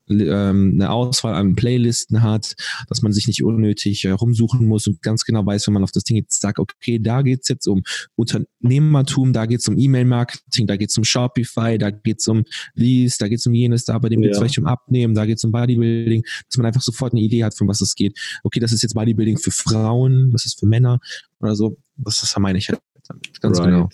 ähm, 0.10 0.74
eine 0.76 0.92
Auswahl 0.92 1.34
an 1.34 1.56
Playlisten 1.56 2.22
hat, 2.22 2.56
dass 2.88 3.02
man 3.02 3.12
sich 3.12 3.28
nicht 3.28 3.44
unnötig 3.44 4.06
äh, 4.06 4.12
rumsuchen 4.12 4.68
muss 4.68 4.88
und 4.88 5.02
ganz 5.02 5.24
genau 5.26 5.46
weiß, 5.46 5.68
wenn 5.68 5.74
man 5.74 5.84
auf 5.84 5.92
das 5.92 6.04
Ding 6.04 6.18
jetzt 6.18 6.42
sagt, 6.42 6.60
okay, 6.60 7.00
da 7.00 7.22
geht's 7.22 7.48
jetzt 7.48 7.68
um 7.68 7.84
Unternehmertum, 8.16 9.34
da 9.34 9.46
geht's 9.46 9.68
um 9.68 9.78
E-Mail-Marketing, 9.78 10.68
da 10.68 10.78
geht's 10.78 10.98
um 10.98 11.04
Shopify, 11.04 11.78
da 11.78 11.92
geht's 11.92 12.28
um 12.28 12.44
dies, 12.76 13.18
da 13.18 13.28
geht's 13.28 13.46
um 13.48 13.54
jenes, 13.54 13.86
da 13.86 13.98
bei 13.98 14.10
dem 14.10 14.22
ja. 14.22 14.28
geht's 14.28 14.38
vielleicht 14.38 14.60
um 14.60 14.66
Abnehmen, 14.66 15.16
da 15.16 15.26
geht's 15.26 15.44
um 15.44 15.52
Bodybuilding, 15.52 16.24
dass 16.48 16.58
man 16.58 16.68
einfach 16.68 16.82
sofort 16.82 17.14
eine 17.14 17.22
Idee 17.22 17.44
hat, 17.44 17.56
von 17.56 17.68
was 17.68 17.82
es 17.82 17.96
geht. 17.96 18.18
Okay, 18.44 18.60
das 18.60 18.72
ist 18.72 18.84
jetzt 18.84 18.94
Bodybuilding 18.94 19.38
für 19.38 19.52
Frauen, 19.52 20.32
das 20.32 20.46
ist 20.46 20.60
für 20.60 20.66
Männer 20.66 21.00
oder 21.40 21.56
so. 21.56 21.78
Das, 21.98 22.20
das 22.20 22.38
meine 22.38 22.58
ich 22.58 22.70
halt 22.70 22.82
damit. 23.08 23.42
Ganz 23.42 23.60
right. 23.60 23.68
genau. 23.68 23.90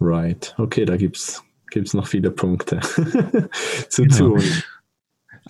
Right. 0.00 0.54
Okay, 0.58 0.84
da 0.84 0.96
gibt's 0.96 1.42
gibt's 1.70 1.94
noch 1.94 2.06
viele 2.06 2.30
Punkte 2.30 2.80
zu 3.88 4.02
genau. 4.02 4.16
tun. 4.16 4.42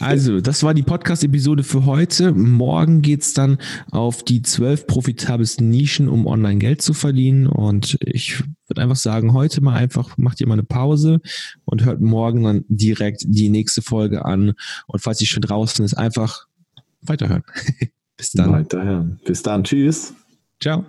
Also, 0.00 0.40
das 0.40 0.62
war 0.62 0.74
die 0.74 0.82
Podcast-Episode 0.82 1.62
für 1.62 1.84
heute. 1.84 2.32
Morgen 2.32 3.02
geht's 3.02 3.34
dann 3.34 3.58
auf 3.90 4.22
die 4.22 4.42
zwölf 4.42 4.86
profitabelsten 4.86 5.68
Nischen, 5.68 6.08
um 6.08 6.26
online 6.26 6.58
Geld 6.58 6.82
zu 6.82 6.94
verdienen. 6.94 7.46
Und 7.46 7.98
ich 8.00 8.42
würde 8.68 8.82
einfach 8.82 8.96
sagen, 8.96 9.32
heute 9.32 9.60
mal 9.60 9.74
einfach, 9.74 10.16
macht 10.16 10.40
ihr 10.40 10.46
mal 10.46 10.54
eine 10.54 10.62
Pause 10.62 11.20
und 11.64 11.84
hört 11.84 12.00
morgen 12.00 12.44
dann 12.44 12.64
direkt 12.68 13.24
die 13.26 13.48
nächste 13.48 13.82
Folge 13.82 14.24
an. 14.24 14.54
Und 14.86 15.00
falls 15.00 15.20
ihr 15.20 15.26
schon 15.26 15.42
draußen 15.42 15.84
ist, 15.84 15.94
einfach 15.94 16.46
weiterhören. 17.02 17.44
Bis 18.16 18.32
dann. 18.32 18.52
Weiterhören. 18.52 19.20
Bis 19.24 19.42
dann. 19.42 19.64
Tschüss. 19.64 20.14
Ciao. 20.60 20.84